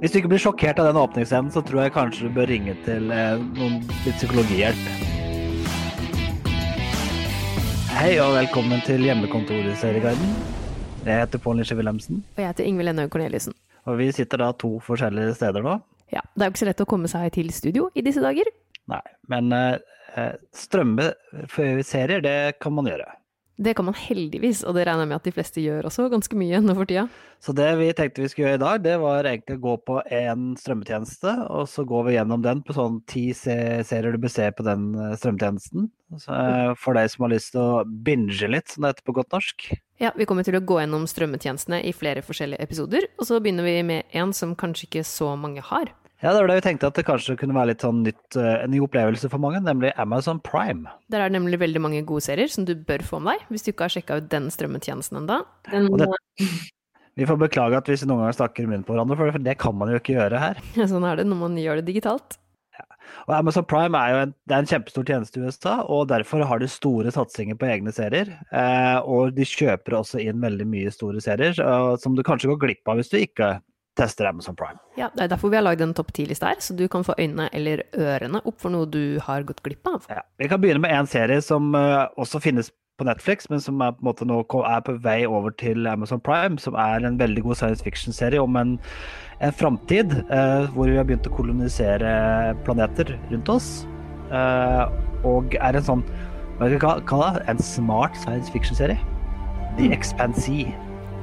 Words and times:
Hvis 0.00 0.14
du 0.14 0.16
ikke 0.16 0.30
blir 0.32 0.40
sjokkert 0.40 0.78
av 0.80 0.86
den 0.88 0.96
åpningsscenen, 0.96 1.50
så 1.52 1.60
tror 1.60 1.82
jeg 1.84 1.92
kanskje 1.92 2.28
du 2.28 2.32
bør 2.32 2.48
ringe 2.48 2.72
til 2.86 3.10
eh, 3.12 3.42
noen 3.58 3.82
litt 4.06 4.16
psykologihjelp. 4.16 4.86
Hei 7.98 8.14
og 8.24 8.32
velkommen 8.38 8.80
til 8.86 9.04
hjemmekontoret 9.04 9.74
i 9.74 9.76
Serieguiden. 9.76 10.32
Jeg 11.04 11.20
heter 11.20 11.42
Pål 11.44 11.60
Nisje 11.60 11.76
Wilhelmsen, 11.76 12.22
Og 12.32 12.40
jeg 12.40 12.48
heter 12.48 12.70
Ingvild 12.70 12.94
Ennøy 12.94 13.10
Corneliussen. 13.12 13.52
og 13.84 13.96
vi 14.00 14.08
sitter 14.12 14.40
da 14.40 14.50
to 14.56 14.78
forskjellige 14.84 15.36
steder 15.36 15.64
nå. 15.64 15.76
Ja, 16.12 16.24
det 16.32 16.42
er 16.42 16.48
jo 16.48 16.54
ikke 16.54 16.64
så 16.64 16.70
lett 16.72 16.82
å 16.84 16.88
komme 16.88 17.08
seg 17.08 17.28
til 17.36 17.52
studio 17.52 17.90
i 17.92 18.04
disse 18.04 18.24
dager. 18.24 18.48
Nei, 18.88 19.04
men 19.28 19.52
eh, 19.52 19.76
eh, 20.16 20.32
strømme 20.56 21.12
serier, 21.84 22.24
det 22.24 22.56
kan 22.60 22.72
man 22.72 22.88
gjøre. 22.88 23.19
Det 23.60 23.74
kan 23.76 23.84
man 23.84 23.96
heldigvis, 23.96 24.62
og 24.64 24.72
det 24.76 24.86
regner 24.88 25.04
jeg 25.04 25.10
med 25.10 25.18
at 25.18 25.26
de 25.28 25.32
fleste 25.36 25.60
gjør 25.60 25.88
også, 25.90 26.06
ganske 26.08 26.36
mye 26.40 26.62
nå 26.64 26.72
for 26.78 26.88
tida. 26.88 27.02
Så 27.44 27.52
det 27.56 27.68
vi 27.76 27.90
tenkte 27.96 28.22
vi 28.24 28.30
skulle 28.32 28.48
gjøre 28.48 28.58
i 28.58 28.62
dag, 28.62 28.80
det 28.86 28.94
var 29.02 29.28
egentlig 29.28 29.58
å 29.58 29.62
gå 29.66 29.74
på 29.84 29.98
en 30.16 30.46
strømmetjeneste, 30.60 31.34
og 31.52 31.68
så 31.68 31.84
går 31.88 32.06
vi 32.08 32.16
gjennom 32.16 32.40
den 32.44 32.64
på 32.64 32.76
sånn 32.76 32.98
ti 33.10 33.26
serier 33.36 34.16
du 34.16 34.20
bør 34.22 34.32
se 34.32 34.48
på 34.56 34.64
den 34.64 34.90
eh, 34.96 35.12
strømmetjenesten. 35.20 35.90
Så, 36.16 36.32
eh, 36.32 36.72
for 36.80 36.96
deg 36.96 37.12
som 37.12 37.26
har 37.26 37.34
lyst 37.34 37.52
til 37.52 37.60
å 37.60 37.84
binge 37.84 38.48
litt, 38.48 38.72
som 38.72 38.84
det 38.86 38.94
heter 38.94 39.08
på 39.10 39.18
godt 39.20 39.36
norsk. 39.36 39.70
Ja, 40.00 40.14
vi 40.16 40.24
kommer 40.28 40.46
til 40.46 40.56
å 40.56 40.64
gå 40.64 40.80
gjennom 40.80 41.04
strømmetjenestene 41.08 41.82
i 41.84 41.92
flere 41.96 42.24
forskjellige 42.24 42.64
episoder, 42.64 43.10
og 43.20 43.28
så 43.28 43.44
begynner 43.44 43.68
vi 43.68 43.80
med 43.84 44.16
en 44.16 44.32
som 44.36 44.56
kanskje 44.56 44.88
ikke 44.88 45.04
så 45.04 45.34
mange 45.36 45.64
har. 45.68 45.92
Ja, 46.20 46.34
det 46.34 46.40
var 46.42 46.50
det 46.50 46.58
vi 46.58 46.64
tenkte 46.66 46.88
at 46.90 46.98
det 46.98 47.06
kanskje 47.08 47.36
kunne 47.40 47.54
være 47.56 47.72
litt 47.72 47.84
sånn 47.84 48.02
nytt, 48.04 48.36
eh, 48.36 48.58
en 48.66 48.74
ny 48.74 48.82
opplevelse 48.84 49.30
for 49.32 49.40
mange, 49.40 49.62
nemlig 49.64 49.94
Amazon 50.00 50.40
Prime. 50.44 50.90
Der 51.08 51.22
er 51.22 51.30
det 51.30 51.38
nemlig 51.38 51.62
veldig 51.62 51.80
mange 51.80 52.02
gode 52.04 52.26
serier 52.26 52.50
som 52.52 52.66
du 52.68 52.74
bør 52.76 53.00
få 53.06 53.22
med 53.24 53.38
deg, 53.38 53.46
hvis 53.48 53.64
du 53.64 53.70
ikke 53.72 53.88
har 53.88 53.94
sjekka 53.94 54.18
ut 54.20 54.28
den 54.32 54.50
strømmetjenesten 54.52 55.22
ennå. 55.22 55.40
Vi 57.18 57.26
får 57.26 57.40
beklage 57.40 57.76
at 57.76 57.88
hvis 57.90 58.04
vi 58.04 58.06
noen 58.08 58.22
ganger 58.22 58.36
snakker 58.36 58.68
munnen 58.68 58.84
på 58.86 58.94
hverandre, 58.94 59.16
for 59.18 59.42
det 59.42 59.56
kan 59.60 59.74
man 59.76 59.90
jo 59.90 59.98
ikke 59.98 60.14
gjøre 60.14 60.38
her. 60.40 60.60
Ja, 60.78 60.86
Sånn 60.88 61.04
er 61.04 61.18
det 61.18 61.26
når 61.28 61.40
man 61.40 61.56
gjør 61.58 61.80
det 61.80 61.88
digitalt. 61.90 62.38
Og 63.26 63.34
Amazon 63.34 63.66
Prime 63.68 63.98
er 63.98 64.12
jo 64.14 64.20
en, 64.22 64.34
det 64.48 64.54
er 64.54 64.62
en 64.62 64.70
kjempestor 64.70 65.04
tjeneste 65.08 65.40
i 65.40 65.42
USA, 65.44 65.74
og 65.82 66.06
derfor 66.12 66.46
har 66.46 66.62
de 66.62 66.68
store 66.70 67.12
satsinger 67.12 67.58
på 67.60 67.68
egne 67.68 67.92
serier. 67.92 68.30
Eh, 68.54 68.98
og 69.02 69.34
de 69.36 69.44
kjøper 69.44 69.98
også 69.98 70.22
inn 70.22 70.40
veldig 70.40 70.68
mye 70.70 70.92
store 70.94 71.20
serier, 71.24 71.58
som 72.00 72.16
du 72.16 72.22
kanskje 72.24 72.52
går 72.52 72.62
glipp 72.62 72.88
av 72.88 73.02
hvis 73.02 73.12
du 73.12 73.18
ikke 73.20 73.56
tester 73.98 74.28
Amazon 74.30 74.56
Prime. 74.56 74.78
Ja, 74.96 75.10
Det 75.14 75.24
er 75.24 75.28
derfor 75.34 75.50
vi 75.50 75.56
har 75.58 75.64
lagd 75.66 75.80
en 75.82 75.94
topp 75.94 76.12
ti-liste 76.16 76.46
her, 76.46 76.60
så 76.62 76.76
du 76.76 76.86
kan 76.88 77.04
få 77.04 77.14
øynene 77.18 77.48
eller 77.52 77.82
ørene 77.96 78.40
opp 78.46 78.60
for 78.62 78.70
noe 78.70 78.86
du 78.86 79.18
har 79.26 79.42
gått 79.48 79.62
glipp 79.66 79.86
av. 79.90 80.06
Ja. 80.08 80.22
Vi 80.38 80.48
kan 80.48 80.60
begynne 80.62 80.80
med 80.84 80.94
en 80.94 81.06
serie 81.10 81.40
som 81.42 81.74
eh, 81.74 82.06
også 82.16 82.40
finnes 82.40 82.70
på 83.00 83.04
Netflix, 83.08 83.48
men 83.50 83.60
som 83.64 83.80
er 83.80 83.92
på, 83.96 84.02
en 84.02 84.08
måte 84.10 84.26
nå 84.28 84.42
er 84.68 84.80
på 84.84 84.94
vei 85.00 85.24
over 85.26 85.50
til 85.56 85.86
Amazon 85.88 86.20
Prime, 86.20 86.58
som 86.60 86.76
er 86.76 87.04
en 87.08 87.16
veldig 87.20 87.42
god 87.46 87.56
science 87.56 87.84
fiction-serie 87.84 88.40
om 88.42 88.56
en, 88.60 88.74
en 89.40 89.52
framtid 89.56 90.12
eh, 90.28 90.66
hvor 90.74 90.90
vi 90.90 90.98
har 91.00 91.08
begynt 91.08 91.28
å 91.28 91.32
kolonisere 91.36 92.10
planeter 92.66 93.16
rundt 93.30 93.48
oss. 93.48 93.70
eh, 94.30 94.84
og 95.24 95.56
er 95.60 95.76
en 95.76 95.84
sånn 95.84 96.04
hva 96.60 96.68
skal 96.68 96.76
vi 96.76 97.06
kalle 97.08 97.28
det? 97.38 97.42
En 97.48 97.58
smart 97.64 98.16
science 98.20 98.52
fiction-serie. 98.52 99.00
The 99.78 99.88
Expansee. 99.96 100.74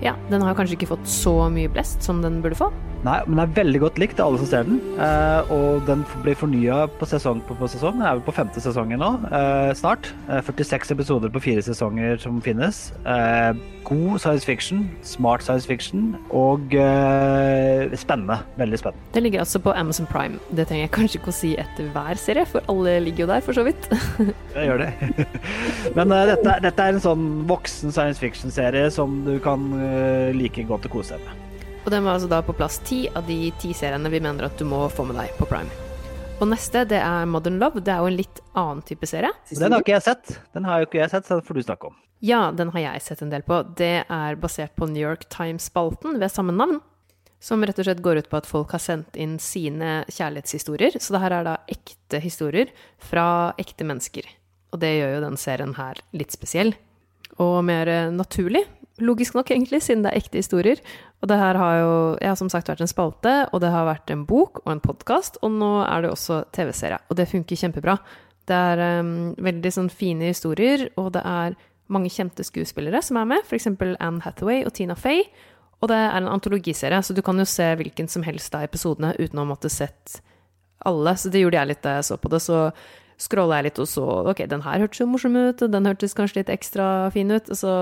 Ja, 0.03 0.14
Den 0.30 0.44
har 0.45 0.53
kanskje 0.58 0.78
ikke 0.78 0.92
fått 0.94 1.08
så 1.09 1.34
mye 1.53 1.72
blest 1.73 2.06
som 2.06 2.22
den 2.22 2.42
burde 2.44 2.58
få. 2.59 2.70
Nei, 3.08 3.22
men 3.23 3.38
den 3.38 3.44
er 3.45 3.55
veldig 3.55 3.80
godt 3.86 4.00
likt 4.02 4.19
av 4.19 4.31
alle 4.31 4.41
som 4.41 4.50
ser 4.50 4.66
den. 4.67 4.81
Eh, 5.00 5.52
og 5.53 5.86
den 5.88 6.03
blir 6.25 6.36
fornya 6.36 6.81
på 7.00 7.08
sesong 7.08 7.39
på, 7.47 7.55
på 7.55 7.69
sesong. 7.72 8.02
Den 8.02 8.08
er 8.09 8.17
vel 8.17 8.25
på 8.25 8.36
femte 8.36 8.63
sesongen 8.63 9.00
nå, 9.00 9.11
eh, 9.31 9.72
snart. 9.80 10.09
Eh, 10.27 10.41
46 10.44 10.91
episoder 10.97 11.31
på 11.31 11.44
fire 11.45 11.63
sesonger 11.63 12.19
som 12.19 12.41
finnes. 12.44 12.89
Eh, 13.08 13.53
god 13.88 14.19
science 14.19 14.44
fiction, 14.44 14.83
smart 15.08 15.45
science 15.45 15.69
fiction 15.69 16.17
og 16.35 16.75
eh, 16.75 17.95
spennende. 17.95 18.41
Veldig 18.59 18.81
spennende. 18.83 19.08
Den 19.16 19.28
ligger 19.30 19.45
altså 19.45 19.63
på 19.63 19.72
Amazon 19.72 20.09
Prime. 20.11 20.41
Det 20.52 20.67
trenger 20.67 20.89
jeg 20.89 20.95
kanskje 21.00 21.22
ikke 21.22 21.31
å 21.31 21.39
si 21.39 21.55
etter 21.63 21.88
hver 21.95 22.19
serie, 22.19 22.44
for 22.50 22.67
alle 22.67 23.00
ligger 23.08 23.23
jo 23.23 23.31
der, 23.31 23.47
for 23.47 23.55
så 23.55 23.63
vidt. 23.67 23.88
Jeg 24.58 24.67
gjør 24.67 24.83
det. 24.83 24.91
men 25.97 26.11
eh, 26.11 26.28
dette, 26.33 26.59
dette 26.68 26.84
er 26.84 26.97
en 26.97 27.03
sånn 27.07 27.28
voksen 27.47 27.95
science 27.95 28.19
fiction-serie 28.19 28.91
som 28.91 29.22
du 29.24 29.38
kan 29.44 29.69
like 30.35 30.68
godt 30.68 30.89
å 30.89 30.97
kose 31.00 31.16
deg 31.16 31.24
med. 31.24 31.44
Og 31.88 31.92
den 31.94 32.03
var 32.03 32.18
altså 32.18 32.28
da 32.28 32.42
på 32.44 32.52
plass 32.52 32.81
ti 32.84 33.06
av 33.16 33.24
de 33.30 33.48
ti 33.62 33.70
seriene 33.72 34.09
vi 34.12 34.20
mener 34.20 34.50
at 34.50 34.59
du 34.59 34.66
må 34.68 34.81
få 34.92 35.06
med 35.08 35.16
deg 35.16 35.31
på 35.38 35.46
Prime. 35.48 35.72
Og 36.44 36.50
neste, 36.52 36.81
det 36.84 37.00
er 37.00 37.30
Modern 37.31 37.62
Love. 37.62 37.80
Det 37.80 37.94
er 37.94 38.02
jo 38.03 38.09
en 38.12 38.18
litt 38.18 38.42
annen 38.59 38.81
type 38.84 39.08
serie. 39.08 39.31
Den 39.56 39.72
har 39.72 39.80
ikke 39.80 39.94
jeg 39.94 40.03
sett. 40.03 40.34
Den 40.52 40.68
har 40.68 40.81
jo 40.81 40.90
ikke 40.90 41.00
jeg 41.00 41.14
sett, 41.14 41.30
så 41.30 41.38
den 41.38 41.46
får 41.48 41.56
du 41.56 41.62
snakke 41.64 41.88
om. 41.88 41.96
Ja, 42.20 42.42
den 42.52 42.74
har 42.75 42.84
jeg 42.84 43.06
sett 43.06 43.24
en 43.24 43.31
del 43.31 43.46
på. 43.48 43.62
Det 43.80 44.03
er 44.03 44.36
basert 44.42 44.75
på 44.75 44.90
New 44.92 45.00
York 45.00 45.24
Times-spalten 45.31 46.20
ved 46.20 46.34
samme 46.34 46.52
navn. 46.59 46.81
Som 47.40 47.64
rett 47.64 47.80
og 47.80 47.88
slett 47.88 48.04
går 48.04 48.19
ut 48.19 48.30
på 48.34 48.42
at 48.42 48.52
folk 48.52 48.75
har 48.75 48.84
sendt 48.84 49.16
inn 49.16 49.38
sine 49.40 50.02
kjærlighetshistorier. 50.12 51.00
Så 51.00 51.16
det 51.16 51.24
her 51.24 51.38
er 51.40 51.48
da 51.48 51.56
ekte 51.72 52.19
historier 52.19 52.75
fra 53.00 53.54
ekte 53.56 53.88
mennesker. 53.88 54.28
Og 54.75 54.84
det 54.84 54.92
gjør 54.98 55.16
jo 55.16 55.24
den 55.30 55.40
serien 55.40 55.78
her 55.80 56.04
litt 56.12 56.36
spesiell. 56.36 56.75
Og 57.40 57.62
mer 57.64 57.88
eh, 57.88 58.12
naturlig. 58.12 58.68
Logisk 58.97 59.35
nok, 59.38 59.52
egentlig, 59.53 59.84
siden 59.85 60.02
det 60.02 60.09
er 60.09 60.18
ekte 60.18 60.40
historier. 60.41 60.80
Og 61.22 61.30
det 61.30 61.38
her 61.38 61.58
har 61.59 61.75
jo 61.78 61.91
jeg 62.18 62.31
har 62.31 62.40
som 62.40 62.50
sagt 62.50 62.69
vært 62.72 62.81
en 62.81 62.90
spalte, 62.90 63.34
og 63.53 63.62
det 63.62 63.69
har 63.74 63.85
vært 63.85 64.13
en 64.13 64.24
bok 64.25 64.63
og 64.63 64.72
en 64.74 64.81
podkast, 64.81 65.38
og 65.46 65.53
nå 65.53 65.74
er 65.85 66.06
det 66.06 66.13
også 66.13 66.44
TV-serie. 66.56 66.97
Og 67.09 67.19
det 67.19 67.28
funker 67.30 67.62
kjempebra. 67.62 67.97
Det 68.47 68.57
er 68.57 69.02
um, 69.03 69.36
veldig 69.44 69.74
sånn 69.75 69.91
fine 69.94 70.31
historier, 70.31 70.88
og 70.97 71.12
det 71.18 71.22
er 71.28 71.57
mange 71.94 72.12
kjente 72.12 72.44
skuespillere 72.44 73.02
som 73.06 73.19
er 73.22 73.30
med, 73.30 73.46
f.eks. 73.46 73.69
Anne 73.78 74.24
Hathaway 74.25 74.66
og 74.66 74.74
Tina 74.75 74.97
Fey. 74.97 75.28
Og 75.78 75.91
det 75.91 75.97
er 75.97 76.16
en 76.18 76.30
antologiserie, 76.31 77.00
så 77.06 77.13
du 77.13 77.22
kan 77.22 77.38
jo 77.38 77.46
se 77.46 77.68
hvilken 77.78 78.09
som 78.09 78.25
helst 78.25 78.56
av 78.57 78.66
episodene 78.66 79.13
uten 79.19 79.44
å 79.44 79.46
måtte 79.46 79.69
sett 79.69 80.18
alle. 80.90 81.13
Så 81.19 81.30
det 81.30 81.44
gjorde 81.44 81.59
jeg 81.62 81.72
litt 81.74 81.84
da 81.86 82.00
jeg 82.00 82.07
så 82.09 82.18
på 82.18 82.31
det. 82.34 82.41
Så 82.41 82.63
scrolla 83.22 83.59
jeg 83.59 83.69
litt 83.69 83.81
og 83.81 83.90
så 83.90 84.06
ok, 84.31 84.44
den 84.50 84.63
her 84.66 84.81
hørtes 84.84 85.02
jo 85.02 85.09
morsom 85.09 85.38
ut, 85.38 85.62
og 85.62 85.74
den 85.74 85.90
hørtes 85.90 86.18
kanskje 86.18 86.41
litt 86.41 86.53
ekstra 86.53 87.09
fin 87.13 87.30
ut. 87.34 87.50
og 87.50 87.57
Så 87.62 87.74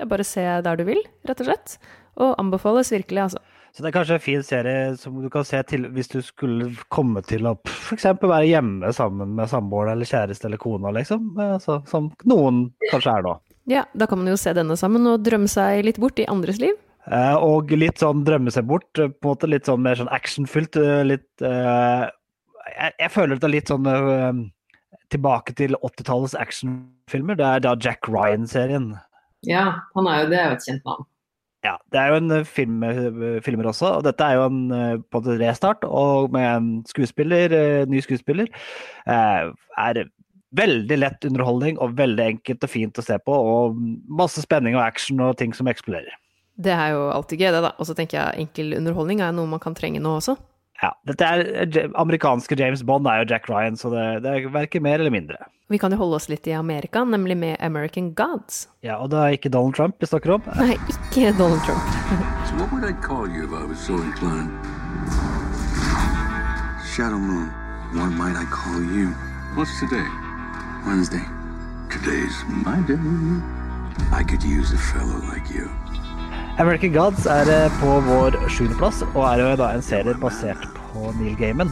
det 0.00 0.06
er 0.06 0.12
bare 0.14 0.24
se 0.24 0.42
der 0.64 0.78
du 0.80 0.86
vil, 0.88 1.00
rett 1.28 1.40
og 1.44 1.50
slett. 1.50 1.74
Og 2.20 2.32
anbefales 2.40 2.88
virkelig, 2.92 3.20
altså. 3.28 3.40
Så 3.70 3.84
det 3.84 3.90
er 3.90 3.94
kanskje 3.94 4.16
en 4.16 4.22
fin 4.24 4.40
serie 4.42 4.78
som 4.98 5.18
du 5.22 5.28
kan 5.30 5.44
se 5.46 5.60
til 5.68 5.84
hvis 5.94 6.08
du 6.10 6.18
skulle 6.24 6.72
komme 6.90 7.20
til 7.22 7.44
å 7.46 7.52
f.eks. 7.68 8.06
være 8.18 8.48
hjemme 8.48 8.90
sammen 8.96 9.36
med 9.36 9.50
samboeren 9.52 9.92
eller 9.92 10.08
kjæreste 10.08 10.48
eller 10.48 10.58
kona, 10.58 10.90
liksom. 10.96 11.28
Så, 11.62 11.76
som 11.86 12.08
noen 12.26 12.64
kanskje 12.90 13.12
er 13.20 13.26
nå. 13.28 13.34
Ja, 13.70 13.84
da 13.94 14.08
kan 14.10 14.18
man 14.22 14.32
jo 14.32 14.38
se 14.40 14.56
denne 14.56 14.74
sammen 14.80 15.04
og 15.06 15.20
drømme 15.22 15.50
seg 15.52 15.84
litt 15.86 16.00
bort 16.02 16.18
i 16.18 16.26
andres 16.32 16.58
liv. 16.58 16.74
Eh, 17.06 17.36
og 17.36 17.70
litt 17.76 18.02
sånn 18.02 18.24
drømme 18.26 18.50
seg 18.54 18.66
bort, 18.72 18.88
eh, 18.98 19.12
på 19.12 19.28
en 19.28 19.34
måte 19.36 19.50
litt 19.52 19.68
sånn 19.70 19.84
mer 19.84 20.00
sånn 20.00 20.10
actionfylt. 20.16 20.80
eh, 20.80 21.04
Litt 21.12 21.44
eh, 21.46 22.08
jeg, 22.74 22.96
jeg 23.04 23.12
føler 23.14 23.38
det 23.38 23.46
er 23.46 23.54
litt 23.54 23.70
sånn 23.70 23.86
eh, 23.92 24.40
tilbake 25.14 25.54
til 25.58 25.78
80-tallets 25.78 26.34
actionfilmer. 26.38 27.38
Det 27.38 27.46
er 27.46 27.64
da 27.68 27.76
Jack 27.78 28.10
Ryan-serien. 28.10 28.92
Ja, 29.48 29.64
han 29.94 30.08
er 30.10 30.22
jo, 30.24 30.30
det 30.30 30.38
er 30.38 30.50
jo 30.50 30.58
et 30.58 30.66
kjent 30.68 30.86
navn. 30.88 31.06
Ja, 31.64 31.74
det 31.92 32.00
er 32.00 32.08
jo 32.08 32.20
en 32.22 32.32
eh, 32.32 32.46
film, 32.48 32.82
eh, 32.88 33.40
filmer 33.44 33.68
også, 33.68 33.98
og 33.98 34.06
dette 34.06 34.24
er 34.24 34.38
jo 34.38 34.46
en 34.48 34.60
eh, 34.72 34.94
på 35.12 35.20
en 35.20 35.42
restart, 35.42 35.84
og 35.84 36.32
med 36.32 36.46
en 36.48 36.70
skuespiller, 36.88 37.52
ny 37.90 38.00
skuespiller. 38.04 38.48
eh, 39.06 39.50
Er 39.80 40.02
veldig 40.56 40.96
lett 40.98 41.24
underholdning 41.28 41.76
og 41.78 41.98
veldig 41.98 42.24
enkelt 42.34 42.64
og 42.64 42.72
fint 42.72 42.98
å 42.98 43.04
se 43.04 43.18
på, 43.22 43.32
og 43.32 43.76
masse 44.08 44.40
spenning 44.42 44.74
og 44.74 44.82
action 44.82 45.20
og 45.20 45.36
ting 45.38 45.52
som 45.54 45.68
eksploderer. 45.70 46.16
Det 46.60 46.72
er 46.74 46.94
jo 46.96 47.04
alltid 47.12 47.40
gøy, 47.40 47.52
det, 47.54 47.60
da. 47.64 47.74
Og 47.78 47.86
så 47.88 47.94
tenker 47.96 48.18
jeg 48.18 48.46
enkel 48.46 48.74
underholdning 48.80 49.22
er 49.24 49.32
noe 49.36 49.48
man 49.48 49.62
kan 49.62 49.76
trenge 49.76 50.00
nå 50.02 50.16
også. 50.18 50.34
Ja, 50.80 50.94
dette 51.04 51.26
er 51.28 51.42
eh, 51.60 51.90
Amerikanske 52.00 52.56
James 52.56 52.82
Bond 52.88 53.06
er 53.06 53.20
jo 53.22 53.26
Jack 53.34 53.48
Ryan, 53.50 53.76
så 53.76 53.90
det, 53.92 54.04
det 54.24 54.30
er 54.32 54.46
verken 54.54 54.82
mer 54.86 54.98
eller 55.02 55.12
mindre. 55.12 55.36
Vi 55.70 55.78
kan 55.78 55.92
jo 55.92 55.98
holde 56.00 56.16
oss 56.16 56.28
litt 56.32 56.48
i 56.50 56.54
Amerika, 56.56 57.04
nemlig 57.04 57.36
med 57.36 57.56
American 57.60 58.14
Gods. 58.18 58.64
Ja, 58.82 58.96
Og 58.98 59.10
det 59.12 59.18
er 59.20 59.36
ikke 59.36 59.52
Donald 59.52 59.76
Trump 59.76 60.00
vi 60.00 60.08
snakker 60.08 60.38
om. 60.38 60.48
Nei, 60.58 60.74
ikke 60.90 61.34
Donald 61.38 61.60
Trump. 61.68 61.84
So 62.48 62.56
what 62.58 62.72
would 62.72 62.84
I 62.88 62.94
call 63.04 63.28
you 63.28 63.44
if 63.44 63.52
I 63.52 63.64
was 63.68 63.78
so 63.78 63.94
inclined? 64.00 64.50
Shadow 66.94 67.18
Moon. 67.20 67.48
What 67.94 68.10
might 68.18 68.36
I 68.36 68.46
call 68.50 68.80
you? 68.96 69.12
What's 69.54 69.78
today? 69.78 70.06
Wednesday. 70.86 71.22
Today's 71.90 72.34
my 72.48 72.78
day. 72.86 72.98
I 74.12 74.22
could 74.24 74.42
use 74.42 74.72
a 74.72 74.78
fellow 74.78 75.18
like 75.28 75.50
you. 75.50 75.68
American 76.60 76.92
Gods 76.92 77.24
er 77.24 77.48
eh, 77.48 77.76
på 77.80 77.92
vår 78.04 78.34
sjuendeplass, 78.52 78.98
og 79.14 79.22
er 79.24 79.40
jo 79.40 79.52
da 79.56 79.70
en 79.72 79.84
serie 79.84 80.12
basert 80.20 80.66
på 80.90 81.08
Neil 81.16 81.32
Gaiman. 81.38 81.70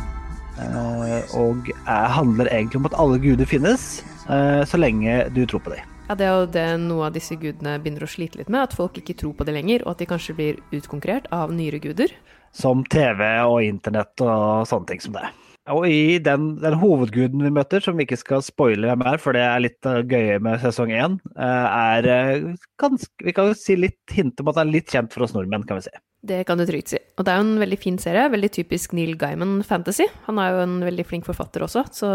Eh, 0.56 1.34
og 1.36 1.68
er, 1.74 2.06
handler 2.14 2.48
egentlig 2.48 2.80
om 2.80 2.88
at 2.88 2.96
alle 2.96 3.18
guder 3.20 3.44
finnes, 3.50 3.84
eh, 4.32 4.62
så 4.64 4.80
lenge 4.80 5.26
du 5.36 5.42
tror 5.44 5.60
på 5.66 5.74
dem. 5.74 5.92
Ja, 6.08 6.16
Det 6.16 6.24
er 6.24 6.32
jo 6.32 6.46
det 6.54 6.64
noe 6.86 7.10
av 7.10 7.18
disse 7.18 7.36
gudene 7.36 7.76
begynner 7.76 8.06
å 8.06 8.08
slite 8.08 8.40
litt 8.40 8.48
med, 8.48 8.64
at 8.64 8.78
folk 8.78 8.96
ikke 8.96 9.18
tror 9.20 9.34
på 9.36 9.44
det 9.44 9.58
lenger, 9.58 9.84
og 9.84 9.92
at 9.92 10.00
de 10.00 10.08
kanskje 10.08 10.36
blir 10.40 10.62
utkonkurrert 10.72 11.28
av 11.36 11.52
nyere 11.52 11.82
guder. 11.84 12.16
Som 12.56 12.80
TV 12.88 13.28
og 13.44 13.60
internett 13.68 14.24
og 14.24 14.64
sånne 14.72 14.88
ting 14.88 15.04
som 15.04 15.20
det. 15.20 15.28
Og 15.74 15.86
i 15.88 16.18
den, 16.22 16.50
den 16.62 16.76
hovedguden 16.80 17.42
vi 17.44 17.52
møter, 17.54 17.82
som 17.84 17.98
vi 17.98 18.06
ikke 18.06 18.18
skal 18.20 18.44
spoile 18.44 18.90
hvem 18.90 19.04
er, 19.10 19.20
for 19.22 19.36
det 19.36 19.44
er 19.44 19.62
litt 19.64 19.88
uh, 19.88 20.00
gøye 20.00 20.38
med 20.44 20.60
sesong 20.62 20.92
én, 20.94 21.16
uh, 21.36 21.66
er 21.68 22.08
uh, 22.08 22.52
ganske 22.80 23.26
Vi 23.26 23.34
kan 23.36 23.50
jo 23.50 23.56
si 23.58 23.76
litt 23.78 24.14
hint 24.14 24.40
om 24.40 24.52
at 24.52 24.60
han 24.60 24.68
er 24.68 24.78
litt 24.78 24.92
kjent 24.92 25.14
for 25.14 25.26
oss 25.26 25.34
nordmenn, 25.36 25.66
kan 25.68 25.80
vi 25.80 25.88
si. 25.88 25.94
Det 26.28 26.42
kan 26.48 26.58
du 26.58 26.66
trygt 26.66 26.92
si. 26.94 27.00
Og 27.16 27.26
det 27.26 27.32
er 27.32 27.40
jo 27.40 27.46
en 27.46 27.60
veldig 27.62 27.78
fin 27.78 27.98
serie. 28.02 28.26
Veldig 28.32 28.50
typisk 28.56 28.94
Neil 28.96 29.14
Gaiman-fantasy. 29.20 30.08
Han 30.26 30.40
er 30.42 30.54
jo 30.54 30.62
en 30.64 30.78
veldig 30.86 31.04
flink 31.06 31.28
forfatter 31.28 31.62
også, 31.66 31.84
så 31.94 32.10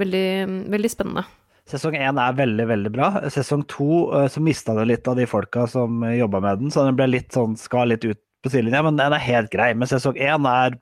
veldig, 0.00 0.30
veldig 0.74 0.90
spennende. 0.90 1.26
Sesong 1.68 1.94
én 2.00 2.18
er 2.18 2.34
veldig, 2.34 2.66
veldig 2.70 2.92
bra. 2.94 3.10
Sesong 3.30 3.62
to 3.70 4.08
så 4.32 4.42
mista 4.42 4.74
det 4.78 4.88
litt 4.88 5.10
av 5.10 5.20
de 5.20 5.28
folka 5.28 5.68
som 5.70 6.00
jobba 6.08 6.40
med 6.42 6.64
den, 6.64 6.72
så 6.74 6.86
den 6.88 6.98
ble 6.98 7.10
litt 7.12 7.36
sånn, 7.36 7.54
skal 7.60 7.92
litt 7.92 8.08
ut 8.08 8.18
på 8.42 8.50
sidelinja, 8.50 8.82
men 8.86 8.98
den 8.98 9.14
er 9.14 9.22
helt 9.22 9.52
grei. 9.52 9.70
Men 9.76 9.90
sesong 9.90 10.18
én 10.18 10.48
er 10.48 10.78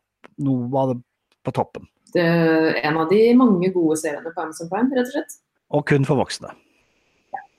noe 0.46 0.80
av 0.80 0.94
det 0.94 0.98
på 1.46 1.54
toppen. 1.54 1.86
Det 2.14 2.28
en 2.82 3.00
av 3.02 3.10
de 3.10 3.22
mange 3.38 3.72
gode 3.74 3.98
seriene 4.02 4.30
på 4.30 4.44
Amazon 4.44 4.70
Prime, 4.70 4.94
rett 4.94 5.10
og 5.10 5.18
slett. 5.18 5.40
Og 5.74 5.82
kun 5.88 6.06
for 6.06 6.22
voksne. 6.22 6.52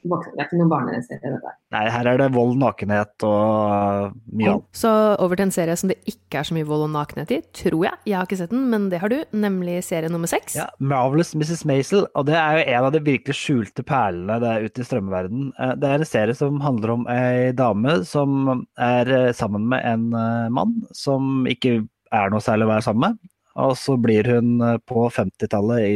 Voksne. 0.07 0.37
Det 0.37 0.39
er 0.39 0.47
ikke 0.47 0.57
noen 0.61 0.69
barneserie, 0.71 1.31
dette. 1.33 1.51
Nei, 1.73 1.81
her 1.91 2.07
er 2.07 2.19
det 2.21 2.27
vold, 2.31 2.53
nakenhet 2.61 3.25
og 3.27 4.13
mye 4.31 4.53
annet. 4.53 4.67
Så 4.77 4.91
over 5.19 5.35
til 5.35 5.47
en 5.47 5.51
serie 5.51 5.75
som 5.75 5.91
det 5.91 5.97
ikke 6.07 6.39
er 6.39 6.47
så 6.47 6.55
mye 6.55 6.67
vold 6.69 6.85
og 6.85 6.93
nakenhet 6.93 7.33
i, 7.35 7.39
tror 7.59 7.81
jeg. 7.89 7.99
Jeg 8.07 8.15
har 8.15 8.29
ikke 8.29 8.39
sett 8.39 8.53
den, 8.53 8.69
men 8.71 8.87
det 8.93 9.01
har 9.03 9.11
du. 9.11 9.17
Nemlig 9.35 9.81
serie 9.83 10.11
nummer 10.13 10.31
seks. 10.31 10.55
Ja, 10.55 10.69
Marvelous 10.79 11.33
Mrs. 11.35 11.65
Maisel. 11.67 12.07
Og 12.15 12.29
det 12.29 12.37
er 12.39 12.61
jo 12.61 12.65
en 12.77 12.87
av 12.87 12.95
de 12.95 13.03
virkelig 13.03 13.35
skjulte 13.35 13.83
perlene 13.87 14.39
der 14.45 14.69
ute 14.69 14.85
i 14.85 14.87
strømverdenen. 14.87 15.51
Det 15.81 15.91
er 15.91 15.99
en 15.99 16.11
serie 16.13 16.37
som 16.39 16.61
handler 16.63 16.95
om 16.95 17.07
ei 17.11 17.51
dame 17.57 17.99
som 18.07 18.63
er 18.79 19.33
sammen 19.35 19.67
med 19.73 19.83
en 19.91 20.07
mann 20.55 20.77
som 20.95 21.43
ikke 21.51 21.81
er 22.15 22.31
noe 22.31 22.39
særlig 22.45 22.69
å 22.69 22.77
være 22.77 22.87
sammen 22.87 23.09
med. 23.09 23.33
Og 23.63 23.73
så 23.79 23.95
blir 24.01 24.27
hun 24.29 24.61
på 24.89 25.07
50-tallet 25.13 25.85
i, 25.87 25.95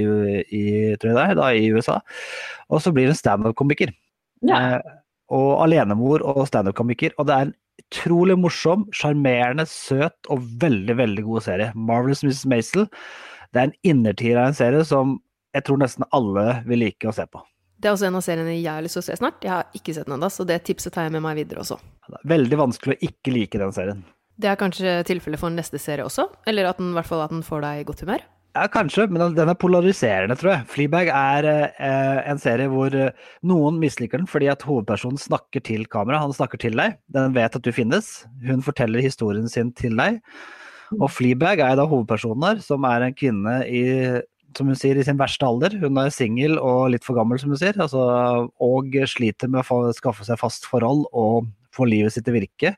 i, 0.57 0.63
i 0.97 1.71
USA. 1.75 1.99
Og 2.71 2.81
så 2.81 2.93
blir 2.95 3.11
hun 3.11 3.17
standup-komiker. 3.17 3.93
Ja. 4.47 4.61
Eh, 4.61 4.95
og 5.31 5.63
alenemor 5.63 6.23
og 6.27 6.43
standup-komiker. 6.49 7.13
Og 7.17 7.29
det 7.29 7.35
er 7.35 7.49
en 7.49 7.55
utrolig 7.81 8.37
morsom, 8.39 8.87
sjarmerende, 8.95 9.65
søt 9.69 10.31
og 10.31 10.43
veldig, 10.61 10.97
veldig 10.99 11.27
god 11.27 11.45
serie. 11.47 11.71
Marvelous 11.75 12.23
Mrs. 12.25 12.45
Maisel. 12.49 12.87
Det 13.51 13.61
er 13.61 13.69
en 13.69 13.79
innertier 13.93 14.39
av 14.39 14.51
en 14.51 14.57
serie 14.57 14.83
som 14.87 15.19
jeg 15.55 15.67
tror 15.67 15.81
nesten 15.81 16.07
alle 16.15 16.61
vil 16.67 16.85
like 16.85 17.09
å 17.09 17.15
se 17.15 17.25
på. 17.27 17.41
Det 17.81 17.89
er 17.89 17.95
også 17.95 18.07
en 18.11 18.17
av 18.19 18.23
seriene 18.23 18.53
jeg 18.53 18.69
har 18.69 18.83
lyst 18.85 18.95
til 18.99 19.01
å 19.01 19.07
se 19.07 19.17
snart. 19.17 19.41
Jeg 19.43 19.51
har 19.51 19.77
ikke 19.77 19.95
sett 19.95 20.07
den 20.07 20.15
ennå, 20.15 20.29
så 20.29 20.45
det 20.47 20.59
tipset 20.67 20.93
tar 20.93 21.07
jeg 21.07 21.15
med 21.15 21.23
meg 21.25 21.39
videre 21.41 21.63
også. 21.63 21.79
Det 22.07 22.19
er 22.19 22.33
veldig 22.35 22.59
vanskelig 22.61 22.95
å 22.95 23.07
ikke 23.09 23.33
like 23.33 23.61
den 23.61 23.73
serien. 23.75 24.03
Det 24.41 24.49
er 24.49 24.59
kanskje 24.59 24.99
tilfellet 25.05 25.41
for 25.41 25.53
neste 25.53 25.79
serie 25.81 26.05
også? 26.07 26.27
Eller 26.49 26.69
at 26.69 26.79
den, 26.81 26.93
hvert 26.95 27.09
fall 27.09 27.21
at 27.25 27.33
den 27.33 27.43
får 27.45 27.61
deg 27.65 27.81
i 27.81 27.87
godt 27.87 28.05
humør? 28.05 28.23
Ja, 28.51 28.65
kanskje, 28.67 29.05
men 29.07 29.35
den 29.37 29.47
er 29.47 29.55
polariserende, 29.55 30.35
tror 30.35 30.49
jeg. 30.51 30.65
Fleabag 30.67 31.07
er 31.15 31.45
eh, 31.47 32.17
en 32.27 32.41
serie 32.41 32.67
hvor 32.71 32.91
eh, 32.91 33.13
noen 33.47 33.77
misliker 33.79 34.19
den 34.19 34.27
fordi 34.27 34.49
at 34.51 34.65
hovedpersonen 34.67 35.21
snakker 35.21 35.63
til 35.63 35.85
kamera. 35.91 36.19
Han 36.19 36.35
snakker 36.35 36.59
til 36.59 36.75
deg. 36.75 36.97
Den 37.15 37.37
vet 37.37 37.55
at 37.55 37.63
du 37.63 37.71
finnes. 37.75 38.09
Hun 38.43 38.65
forteller 38.65 39.03
historien 39.05 39.47
sin 39.51 39.71
til 39.77 39.95
deg. 39.99 40.19
Og 40.97 41.07
Fleabag 41.13 41.63
er 41.63 41.77
da 41.79 41.87
hovedpersonen 41.87 42.49
her, 42.49 42.59
som 42.65 42.83
er 42.89 43.07
en 43.07 43.15
kvinne 43.15 43.61
i 43.69 43.85
som 44.57 44.67
hun 44.67 44.75
sier, 44.75 44.97
i 44.99 45.05
sin 45.07 45.15
verste 45.15 45.47
alder. 45.47 45.77
Hun 45.79 45.95
er 46.01 46.11
singel 46.11 46.57
og 46.59 46.89
litt 46.91 47.05
for 47.07 47.15
gammel, 47.15 47.39
som 47.39 47.53
hun 47.53 47.61
sier. 47.61 47.77
Altså, 47.79 48.01
og 48.59 48.97
sliter 49.07 49.47
med 49.47 49.61
å 49.61 49.67
få, 49.69 49.77
skaffe 49.95 50.27
seg 50.27 50.41
fast 50.41 50.67
forhold 50.67 51.05
og 51.15 51.47
få 51.71 51.87
livet 51.87 52.11
sitt 52.11 52.27
til 52.27 52.35
virke. 52.35 52.75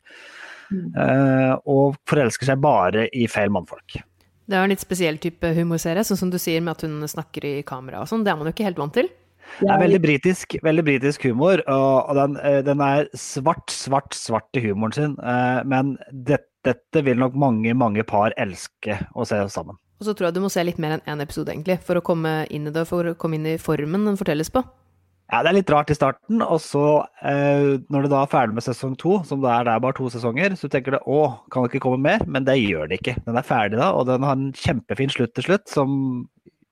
Uh, 0.72 1.54
og 1.70 1.98
forelsker 2.10 2.50
seg 2.50 2.62
bare 2.64 3.08
i 3.16 3.28
feil 3.32 3.52
mannfolk. 3.54 3.98
Det 4.44 4.58
er 4.58 4.66
en 4.66 4.74
litt 4.74 4.84
spesiell 4.84 5.20
type 5.24 5.54
humorserie, 5.56 6.04
sånn 6.08 6.20
som 6.20 6.32
du 6.32 6.40
sier 6.42 6.64
med 6.64 6.76
at 6.76 6.86
hun 6.88 7.04
snakker 7.08 7.46
i 7.48 7.54
kamera 7.68 8.04
og 8.04 8.10
sånn. 8.12 8.26
Det 8.26 8.34
er 8.34 8.40
man 8.40 8.50
jo 8.50 8.56
ikke 8.56 8.68
helt 8.68 8.82
vant 8.82 8.96
til. 8.96 9.12
Det 9.60 9.70
er 9.70 9.82
veldig 9.82 10.00
britisk, 10.02 10.56
veldig 10.64 10.84
britisk 10.88 11.26
humor, 11.28 11.62
og, 11.70 12.14
den, 12.18 12.38
den, 12.66 12.82
er 12.84 13.10
svart, 13.18 13.68
svart, 13.72 14.16
svart 14.16 14.60
i 14.60 14.64
humoren 14.66 14.96
sin. 14.96 15.16
Uh, 15.20 15.62
men 15.68 15.96
det, 16.12 16.42
dette 16.66 17.04
vil 17.06 17.20
nok 17.20 17.36
mange, 17.40 17.76
mange 17.78 18.06
par 18.08 18.36
elske 18.40 18.98
å 19.14 19.28
se 19.28 19.40
sammen. 19.54 19.80
Og 20.00 20.08
så 20.08 20.16
tror 20.16 20.30
jeg 20.30 20.36
du 20.36 20.44
må 20.44 20.52
se 20.52 20.64
litt 20.66 20.80
mer 20.82 20.98
enn 20.98 21.06
én 21.06 21.16
en 21.16 21.24
episode, 21.24 21.54
egentlig, 21.54 21.78
for 21.86 22.00
å 22.00 22.06
komme 22.06 22.44
inn 22.52 22.68
i 22.68 22.74
det, 22.76 22.88
for 22.90 23.08
å 23.08 23.18
komme 23.20 23.40
inn 23.40 23.54
i 23.54 23.60
formen 23.62 24.08
den 24.08 24.20
fortelles 24.20 24.52
på. 24.52 24.64
Ja, 25.34 25.40
det 25.42 25.50
er 25.50 25.56
litt 25.58 25.72
rart 25.74 25.90
i 25.90 25.96
starten, 25.98 26.44
og 26.46 26.60
så 26.62 26.84
eh, 27.26 27.80
når 27.90 28.04
det 28.06 28.10
da 28.12 28.20
er 28.22 28.30
ferdig 28.30 28.54
med 28.54 28.62
sesong 28.62 28.92
to, 29.02 29.16
som 29.26 29.40
det 29.42 29.50
er, 29.50 29.64
det 29.66 29.72
er 29.74 29.82
bare 29.82 29.96
to 29.98 30.06
sesonger, 30.14 30.54
så 30.60 30.68
tenker 30.70 30.94
du 30.94 31.00
å, 31.10 31.24
kan 31.50 31.66
det 31.66 31.72
ikke 31.72 31.88
komme 31.88 32.04
mer? 32.06 32.22
Men 32.30 32.46
det 32.46 32.60
gjør 32.60 32.92
det 32.92 33.00
ikke. 33.00 33.16
Den 33.26 33.40
er 33.42 33.48
ferdig 33.48 33.80
da, 33.80 33.88
og 33.98 34.06
den 34.12 34.22
har 34.28 34.38
en 34.38 34.52
kjempefin 34.54 35.10
slutt 35.10 35.34
til 35.34 35.48
slutt, 35.48 35.66
som 35.74 35.96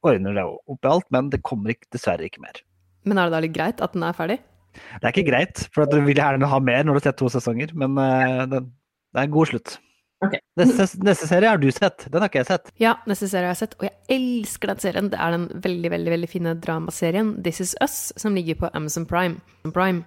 ordner 0.06 0.38
det 0.38 0.46
opp 0.46 0.86
i 0.86 0.92
alt, 0.92 1.08
men 1.10 1.32
det 1.34 1.42
kommer 1.48 1.74
ikke, 1.74 1.90
dessverre 1.98 2.30
ikke 2.30 2.44
mer. 2.46 2.62
Men 3.10 3.18
er 3.18 3.32
det 3.32 3.34
da 3.34 3.42
litt 3.48 3.58
greit 3.58 3.82
at 3.82 3.98
den 3.98 4.06
er 4.06 4.20
ferdig? 4.20 4.38
Det 4.78 5.10
er 5.10 5.16
ikke 5.16 5.32
greit, 5.32 5.66
for 5.74 5.90
du 5.90 5.98
vil 6.06 6.22
gjerne 6.22 6.54
ha 6.54 6.62
mer 6.62 6.86
når 6.86 6.94
du 6.94 7.02
har 7.02 7.08
sett 7.10 7.22
to 7.24 7.34
sesonger, 7.34 7.74
men 7.74 7.98
eh, 7.98 8.44
det, 8.52 8.62
det 8.62 9.24
er 9.24 9.26
en 9.26 9.38
god 9.40 9.56
slutt. 9.56 9.80
Ok. 10.22 10.36
Neste, 10.60 10.86
neste 11.02 11.28
serie 11.28 11.50
har 11.50 11.58
du 11.58 11.68
sett, 11.74 12.06
den 12.14 12.22
har 12.22 12.30
ikke 12.30 12.44
jeg 12.44 12.50
sett. 12.52 12.72
Ja, 12.82 12.94
neste 13.10 13.30
serie 13.32 13.50
har 13.50 13.56
jeg 13.56 13.64
sett, 13.64 13.78
og 13.80 13.88
jeg 13.88 14.18
elsker 14.18 14.70
den 14.70 14.82
serien. 14.84 15.10
Det 15.10 15.18
er 15.18 15.34
den 15.34 15.48
veldig, 15.64 15.92
veldig 15.96 16.14
veldig 16.14 16.30
fine 16.30 16.56
dramaserien 16.62 17.32
This 17.44 17.62
Is 17.64 17.76
Us, 17.82 18.00
som 18.22 18.38
ligger 18.38 18.60
på 18.62 18.70
Amazon 18.78 19.08
Prime. 19.10 19.42
Prime. 19.74 20.04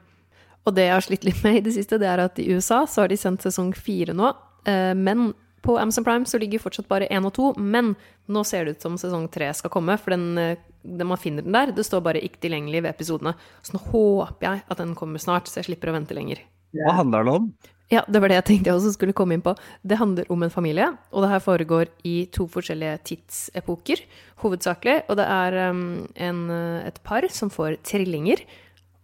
Og 0.64 0.76
det 0.76 0.86
jeg 0.86 0.94
har 0.94 1.04
slitt 1.04 1.26
litt 1.26 1.40
med 1.44 1.58
i 1.58 1.64
det 1.66 1.74
siste, 1.76 1.98
det 2.00 2.08
er 2.08 2.22
at 2.22 2.38
i 2.40 2.46
USA 2.54 2.84
så 2.88 3.04
har 3.04 3.10
de 3.10 3.18
sendt 3.20 3.42
sesong 3.44 3.74
fire 3.76 4.14
nå, 4.16 4.30
eh, 4.70 4.94
men 4.96 5.32
på 5.64 5.78
Amazon 5.80 6.04
Prime 6.04 6.28
så 6.28 6.38
ligger 6.38 6.60
fortsatt 6.60 6.88
bare 6.88 7.08
én 7.08 7.24
og 7.24 7.34
to, 7.36 7.50
men 7.56 7.94
nå 8.28 8.44
ser 8.46 8.64
det 8.64 8.76
ut 8.76 8.84
som 8.84 8.96
sesong 9.00 9.26
tre 9.32 9.48
skal 9.56 9.72
komme, 9.72 9.96
for 10.00 10.14
den, 10.14 10.38
eh, 10.38 10.60
den 10.84 11.08
man 11.08 11.20
finner 11.20 11.42
den 11.42 11.56
der, 11.56 11.72
det 11.72 11.84
står 11.84 12.04
bare 12.04 12.20
'ikke 12.20 12.40
tilgjengelig' 12.44 12.82
ved 12.82 12.92
episodene. 12.94 13.34
Så 13.62 13.72
nå 13.74 13.80
håper 13.90 14.46
jeg 14.46 14.62
at 14.70 14.78
den 14.78 14.94
kommer 14.94 15.18
snart, 15.18 15.48
så 15.48 15.60
jeg 15.60 15.64
slipper 15.64 15.88
å 15.88 15.96
vente 15.96 16.14
lenger. 16.14 16.38
Hva 16.74 16.92
handler 16.92 17.24
det 17.24 17.32
om? 17.32 17.54
Ja, 17.94 18.02
det 18.08 18.18
var 18.22 18.32
det 18.32 18.38
jeg 18.40 18.46
tenkte 18.48 18.70
jeg 18.70 18.78
også 18.78 18.94
skulle 18.96 19.14
komme 19.16 19.36
inn 19.36 19.44
på. 19.44 19.52
Det 19.86 19.98
handler 20.00 20.30
om 20.32 20.42
en 20.42 20.52
familie, 20.52 20.88
og 21.12 21.22
det 21.22 21.30
her 21.30 21.42
foregår 21.44 21.90
i 22.08 22.14
to 22.34 22.46
forskjellige 22.50 22.96
tidsepoker, 23.10 24.02
hovedsakelig. 24.42 24.96
Og 25.12 25.18
det 25.20 25.26
er 25.30 25.58
um, 25.70 25.84
en, 26.16 26.40
et 26.82 26.98
par 27.06 27.26
som 27.30 27.52
får 27.54 27.78
trillinger. 27.86 28.42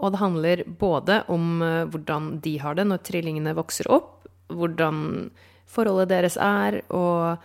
Og 0.01 0.15
det 0.15 0.23
handler 0.23 0.65
både 0.81 1.21
om 1.31 1.61
uh, 1.63 1.85
hvordan 1.93 2.33
de 2.43 2.57
har 2.63 2.79
det 2.79 2.89
når 2.89 3.05
trillingene 3.07 3.55
vokser 3.59 3.91
opp, 3.93 4.25
hvordan 4.51 5.31
forholdet 5.71 6.11
deres 6.11 6.41
er, 6.41 6.81
og 6.91 7.39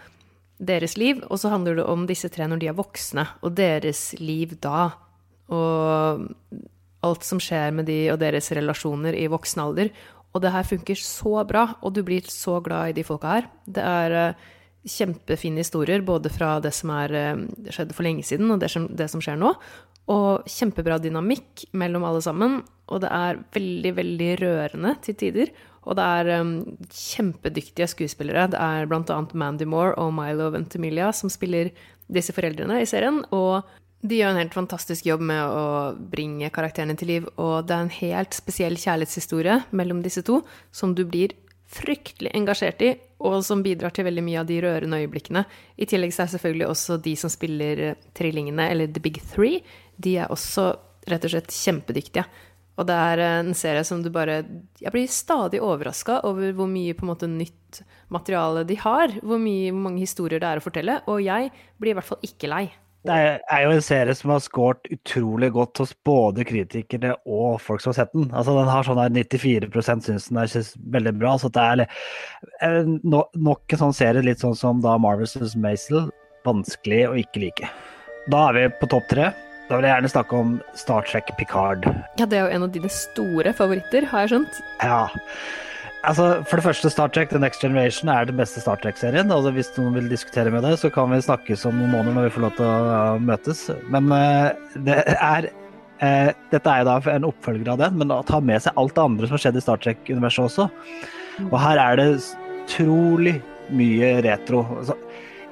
deres 0.58 0.96
liv. 0.98 1.22
Og 1.30 1.42
så 1.44 1.52
handler 1.54 1.82
det 1.82 1.90
om 1.92 2.08
disse 2.10 2.32
tre 2.32 2.48
når 2.50 2.64
de 2.64 2.72
er 2.72 2.80
voksne, 2.80 3.28
og 3.44 3.54
deres 3.60 4.08
liv 4.24 4.56
da. 4.64 4.88
Og 5.54 6.26
alt 7.06 7.26
som 7.28 7.42
skjer 7.44 7.74
med 7.76 7.90
de 7.90 8.00
og 8.14 8.20
deres 8.24 8.50
relasjoner 8.56 9.18
i 9.20 9.28
voksen 9.30 9.62
alder. 9.68 9.92
Og 10.36 10.44
det 10.44 10.52
her 10.52 10.68
funker 10.68 11.00
så 11.00 11.40
bra, 11.48 11.70
og 11.80 11.96
du 11.96 12.04
blir 12.04 12.28
så 12.28 12.60
glad 12.64 12.92
i 12.92 12.98
de 12.98 13.06
folka 13.08 13.38
her. 13.38 13.50
Det 13.64 13.84
er 13.88 14.16
uh, 14.36 14.48
kjempefine 14.86 15.64
historier, 15.64 16.04
både 16.06 16.30
fra 16.34 16.58
det 16.64 16.74
som 16.76 16.92
er 16.92 17.16
uh, 17.16 17.46
skjedde 17.72 17.96
for 17.96 18.06
lenge 18.06 18.26
siden, 18.28 18.52
og 18.52 18.60
det 18.60 18.70
som, 18.74 18.90
det 18.92 19.08
som, 19.12 19.24
skjer 19.24 19.40
nå. 19.40 19.54
Og 20.12 20.44
kjempebra 20.52 21.00
dynamikk 21.02 21.64
mellom 21.80 22.04
alle 22.06 22.22
sammen. 22.22 22.60
Og 22.92 23.02
det 23.02 23.10
er 23.16 23.40
veldig, 23.56 23.96
veldig 23.98 24.30
rørende 24.44 24.92
til 25.08 25.18
tider. 25.24 25.56
Og 25.86 25.96
det 25.98 26.06
er 26.20 26.44
um, 26.44 26.54
kjempedyktige 26.92 27.88
skuespillere. 27.90 28.50
Det 28.52 28.60
er 28.60 28.92
annet 28.92 29.34
Mandy 29.38 29.66
Moore 29.70 29.96
og 30.02 30.14
Milo 30.18 30.52
Ventimiglia 30.54 31.12
som 31.16 31.32
spiller 31.32 31.72
disse 32.12 32.36
foreldrene 32.36 32.82
i 32.84 32.90
serien. 32.90 33.24
Og 33.34 33.64
de 34.10 34.20
gjør 34.20 34.34
en 34.34 34.40
helt 34.40 34.56
fantastisk 34.56 35.08
jobb 35.08 35.24
med 35.26 35.42
å 35.42 35.66
bringe 36.12 36.52
karakterene 36.54 36.96
til 37.00 37.12
liv, 37.14 37.28
og 37.42 37.66
det 37.68 37.76
er 37.76 37.86
en 37.86 37.98
helt 37.98 38.38
spesiell 38.38 38.78
kjærlighetshistorie 38.80 39.62
mellom 39.76 40.04
disse 40.06 40.24
to 40.26 40.42
som 40.76 40.96
du 40.98 41.04
blir 41.08 41.36
fryktelig 41.76 42.32
engasjert 42.38 42.82
i, 42.86 42.92
og 43.26 43.40
som 43.44 43.64
bidrar 43.66 43.94
til 43.96 44.06
veldig 44.08 44.24
mye 44.26 44.42
av 44.42 44.50
de 44.50 44.60
rørende 44.64 45.00
øyeblikkene. 45.02 45.46
I 45.82 45.88
tillegg 45.90 46.14
så 46.14 46.26
er 46.26 46.34
selvfølgelig 46.36 46.68
også 46.70 47.00
de 47.04 47.16
som 47.20 47.32
spiller 47.34 47.86
trillingene, 48.18 48.70
eller 48.72 48.92
The 48.92 49.02
Big 49.04 49.22
Three, 49.34 49.64
de 49.98 50.18
er 50.22 50.32
også 50.32 50.70
rett 51.10 51.26
og 51.26 51.34
slett 51.34 51.56
kjempedyktige. 51.56 52.26
Og 52.76 52.88
det 52.90 52.96
er 52.96 53.22
en 53.24 53.54
serie 53.56 53.86
som 53.88 54.02
du 54.04 54.10
bare 54.12 54.42
Jeg 54.82 54.92
blir 54.92 55.08
stadig 55.08 55.62
overraska 55.64 56.20
over 56.28 56.52
hvor 56.58 56.68
mye 56.68 56.96
på 56.96 57.06
en 57.06 57.12
måte 57.14 57.30
nytt 57.32 57.82
materiale 58.12 58.66
de 58.68 58.76
har. 58.82 59.14
Hvor, 59.24 59.40
mye, 59.40 59.72
hvor 59.72 59.86
mange 59.88 60.04
historier 60.04 60.44
det 60.44 60.50
er 60.50 60.60
å 60.60 60.66
fortelle. 60.66 60.98
Og 61.08 61.24
jeg 61.24 61.54
blir 61.80 61.94
i 61.94 61.96
hvert 61.96 62.10
fall 62.10 62.28
ikke 62.28 62.52
lei. 62.52 62.66
Det 63.06 63.16
er 63.54 63.62
jo 63.62 63.74
en 63.76 63.84
serie 63.86 64.16
som 64.18 64.32
har 64.34 64.42
scoret 64.42 64.88
utrolig 64.90 65.52
godt 65.54 65.82
hos 65.84 65.94
både 66.08 66.46
kritikere 66.48 67.14
og 67.30 67.60
folk 67.62 67.84
som 67.84 67.92
har 67.92 68.00
sett 68.00 68.14
den. 68.18 68.32
Altså 68.34 68.56
Den 68.58 68.72
har 68.72 68.88
sånn 68.88 69.02
her 69.02 69.14
94% 69.14 70.08
syns 70.08 70.30
den 70.32 70.42
er 70.42 70.70
veldig 70.96 71.14
bra. 71.22 71.36
Så 71.42 71.52
det 71.54 71.66
er 72.66 72.82
nok 73.06 73.76
en 73.76 73.84
sånn 73.84 73.94
serie, 73.94 74.26
litt 74.26 74.42
sånn 74.42 74.58
som 74.58 74.82
da 74.82 74.96
Marvel's 75.02 75.54
Maisel, 75.54 76.10
vanskelig 76.48 77.04
å 77.12 77.18
ikke 77.22 77.46
like. 77.46 77.70
Da 78.34 78.48
er 78.50 78.58
vi 78.58 78.66
på 78.82 78.90
topp 78.90 79.06
tre. 79.12 79.30
Da 79.70 79.78
vil 79.78 79.88
jeg 79.88 79.96
gjerne 79.96 80.10
snakke 80.14 80.42
om 80.42 80.58
Star 80.78 81.06
Trek 81.10 81.30
Picard. 81.40 81.86
Ja, 82.20 82.26
det 82.26 82.38
er 82.38 82.44
jo 82.46 82.58
en 82.58 82.66
av 82.68 82.74
dine 82.74 82.90
store 82.94 83.54
favoritter, 83.58 84.06
har 84.12 84.26
jeg 84.26 84.34
skjønt. 84.36 84.60
Ja. 84.82 85.00
Altså, 86.10 86.26
For 86.48 86.60
det 86.60 86.66
første, 86.66 86.92
Star 86.94 87.12
Trek 87.14 87.32
The 87.32 87.42
Next 87.42 87.64
Generation 87.64 88.10
er 88.12 88.28
den 88.30 88.40
beste 88.40 88.62
Star 88.64 88.80
Trek-serien. 88.82 89.32
Altså, 89.34 89.52
hvis 89.56 89.72
noen 89.78 89.98
vil 89.98 90.10
diskutere 90.12 90.54
med 90.54 90.66
det, 90.66 90.76
så 90.82 90.92
kan 90.94 91.12
vi 91.12 91.22
snakkes 91.26 91.66
om 91.70 91.78
noen 91.80 91.94
måneder 91.94 92.18
når 92.18 92.28
vi 92.28 92.34
får 92.36 92.46
lov 92.46 92.56
til 92.58 92.70
å 92.70 93.02
møtes. 93.24 93.66
Men 93.94 94.12
uh, 94.14 94.78
det 94.88 95.00
er 95.16 95.50
uh, 95.50 96.32
Dette 96.54 96.72
er 96.72 96.84
jo 96.84 96.90
da 96.90 96.98
en 97.16 97.30
oppfølger 97.30 97.74
av 97.74 97.82
den, 97.84 98.00
men 98.02 98.14
å 98.14 98.24
ta 98.28 98.42
med 98.44 98.64
seg 98.64 98.78
alt 98.82 98.96
det 98.98 99.06
andre 99.06 99.30
som 99.30 99.38
har 99.38 99.46
skjedd 99.46 99.60
i 99.60 99.66
Star 99.66 99.84
Trek-universet 99.84 100.50
også. 100.50 100.70
Og 101.50 101.58
her 101.60 101.82
er 101.82 102.00
det 102.00 102.10
utrolig 102.16 103.40
mye 103.76 104.16
retro. 104.26 104.64
Altså, 104.80 104.98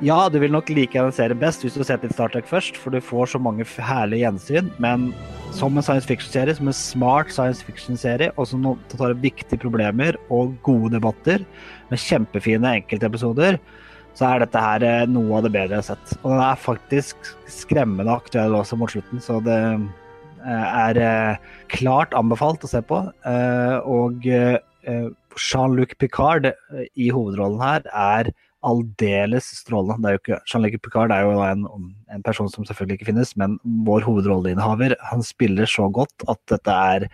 ja, 0.04 0.18
du 0.30 0.36
vil 0.42 0.52
nok 0.52 0.68
like 0.74 1.00
en 1.00 1.14
serie 1.16 1.38
best 1.40 1.64
hvis 1.64 1.78
du 1.78 1.82
har 1.82 1.88
sett 1.88 2.04
litt 2.04 2.16
Star 2.16 2.32
Trek 2.34 2.48
først, 2.50 2.76
for 2.80 2.92
du 2.92 3.00
får 3.04 3.32
så 3.34 3.40
mange 3.42 3.64
herlige 3.64 4.26
gjensyn. 4.26 4.68
Men 4.84 5.12
som 5.56 5.78
en 5.78 5.86
science 5.86 6.10
fiction-serie, 6.10 6.58
som 6.58 6.68
en 6.68 6.76
smart 6.76 7.32
science 7.32 7.64
fiction-serie, 7.64 8.34
og 8.36 8.50
som 8.50 8.66
tar 8.92 9.14
opp 9.14 9.24
viktige 9.24 9.62
problemer 9.64 10.18
og 10.34 10.58
gode 10.68 10.92
debatter, 10.98 11.46
med 11.92 12.04
kjempefine 12.04 12.76
enkeltepisoder, 12.82 13.60
så 14.18 14.28
er 14.30 14.44
dette 14.44 14.62
her 14.62 14.86
eh, 14.86 15.08
noe 15.10 15.40
av 15.40 15.48
det 15.48 15.54
bedre 15.56 15.80
jeg 15.80 15.84
har 15.86 15.90
sett. 15.94 16.16
Og 16.22 16.34
den 16.34 16.44
er 16.46 16.64
faktisk 16.68 17.34
skremmende 17.50 18.14
aktuell 18.14 18.60
også 18.60 18.78
mot 18.80 18.92
slutten, 18.94 19.24
så 19.24 19.40
det 19.46 19.60
eh, 19.64 20.70
er 20.70 21.02
eh, 21.02 21.52
klart 21.74 22.14
anbefalt 22.18 22.66
å 22.66 22.72
se 22.76 22.84
på. 22.86 23.00
Og 23.88 24.28
Jean-Luc 25.40 25.96
Picard 25.96 26.50
i 27.00 27.08
hovedrollen 27.16 27.62
her 27.64 27.88
er 27.88 28.34
aldeles 28.68 29.48
strålende. 29.60 30.00
Det 30.02 30.10
er 30.10 30.16
jo 30.16 30.22
ikke, 30.22 30.40
Jean-Luc 30.50 30.78
Picard 30.84 31.14
er 31.14 31.26
jo 31.26 31.40
en, 31.46 31.66
en, 32.14 32.24
person 32.26 32.50
som 32.52 32.66
selvfølgelig 32.68 33.00
ikke 33.00 33.12
finnes, 33.12 33.36
men 33.40 33.58
vår 33.88 34.06
hovedrolleinnehaver. 34.08 34.96
Han 35.12 35.24
spiller 35.26 35.70
så 35.70 35.90
godt 35.94 36.28
at 36.30 36.40
dette 36.52 36.78
er 36.94 37.08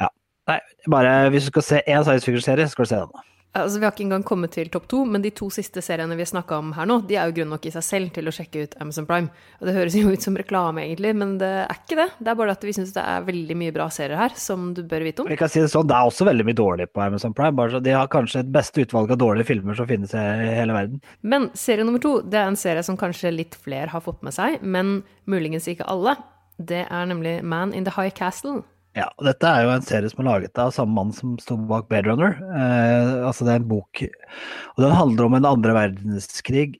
Ja. 0.00 0.08
Nei, 0.48 0.60
bare 0.90 1.30
hvis 1.30 1.48
du 1.48 1.52
skal 1.54 1.66
se 1.66 1.82
én 1.86 2.02
science 2.02 2.24
fiction-serie, 2.24 2.68
skal 2.68 2.84
du 2.84 2.88
se 2.88 3.02
den. 3.04 3.26
Altså, 3.50 3.80
vi 3.80 3.86
har 3.86 3.90
ikke 3.90 4.04
engang 4.04 4.22
kommet 4.22 4.52
til 4.54 4.68
topp 4.70 4.84
to, 4.90 5.00
men 5.10 5.24
de 5.24 5.32
to 5.34 5.48
siste 5.50 5.82
seriene 5.82 6.14
vi 6.14 6.26
snakka 6.28 6.60
om 6.62 6.68
her 6.76 6.86
nå, 6.86 7.00
de 7.08 7.16
er 7.18 7.26
jo 7.26 7.34
grunn 7.40 7.50
nok 7.50 7.64
i 7.66 7.72
seg 7.74 7.82
selv 7.82 8.12
til 8.14 8.30
å 8.30 8.34
sjekke 8.34 8.62
ut 8.62 8.76
Amazon 8.82 9.08
Prime. 9.08 9.32
Og 9.58 9.66
det 9.66 9.74
høres 9.74 9.96
jo 9.98 10.12
ut 10.12 10.22
som 10.22 10.38
reklame, 10.38 10.84
egentlig, 10.86 11.10
men 11.18 11.34
det 11.40 11.50
er 11.64 11.74
ikke 11.74 11.98
det. 11.98 12.06
Det 12.20 12.30
er 12.30 12.38
bare 12.38 12.54
at 12.54 12.66
vi 12.68 12.76
syns 12.76 12.94
det 12.94 13.02
er 13.02 13.26
veldig 13.26 13.58
mye 13.58 13.74
bra 13.74 13.88
serier 13.90 14.22
her 14.22 14.38
som 14.38 14.70
du 14.76 14.84
bør 14.86 15.02
vite 15.08 15.24
om. 15.24 15.32
Vi 15.34 15.40
kan 15.40 15.50
si 15.50 15.64
Det 15.64 15.72
sånn, 15.74 15.90
det 15.90 15.98
er 15.98 16.12
også 16.12 16.30
veldig 16.30 16.46
mye 16.46 16.60
dårlig 16.62 16.88
på 16.94 17.02
Amazon 17.02 17.34
Prime. 17.34 17.56
bare 17.58 17.74
så 17.74 17.82
De 17.82 17.96
har 17.96 18.12
kanskje 18.12 18.44
et 18.44 18.54
beste 18.54 18.86
utvalg 18.86 19.10
av 19.10 19.18
dårlige 19.18 19.50
filmer 19.50 19.74
som 19.74 19.90
finnes 19.90 20.14
i 20.14 20.26
hele 20.54 20.76
verden. 20.76 21.02
Men 21.22 21.50
serie 21.58 21.84
nummer 21.84 22.02
to, 22.02 22.20
det 22.22 22.38
er 22.38 22.52
en 22.52 22.60
serie 22.60 22.86
som 22.86 22.98
kanskje 23.00 23.34
litt 23.34 23.58
flere 23.58 23.90
har 23.90 24.06
fått 24.06 24.22
med 24.22 24.36
seg, 24.36 24.62
men 24.62 25.00
muligens 25.26 25.66
ikke 25.66 25.90
alle. 25.90 26.14
Det 26.60 26.86
er 26.86 27.10
nemlig 27.10 27.40
Man 27.42 27.74
in 27.74 27.82
the 27.82 27.98
High 27.98 28.14
Castle. 28.14 28.62
Ja, 28.98 29.06
og 29.20 29.26
dette 29.28 29.46
er 29.46 29.64
jo 29.64 29.72
en 29.72 29.84
serie 29.86 30.10
som 30.10 30.22
er 30.24 30.26
laget 30.26 30.58
av 30.58 30.72
samme 30.74 30.96
mann 30.96 31.12
som 31.14 31.36
sto 31.38 31.54
bak 31.70 31.86
Blade 31.90 32.10
Runner. 32.10 32.34
Eh, 32.42 33.26
altså 33.28 33.46
det 33.46 33.52
er 33.52 33.60
en 33.60 33.68
bok 33.70 34.02
Og 34.02 34.80
den 34.82 34.96
handler 34.96 35.28
om 35.28 35.36
en 35.38 35.46
andre 35.52 35.76
verdenskrig 35.76 36.72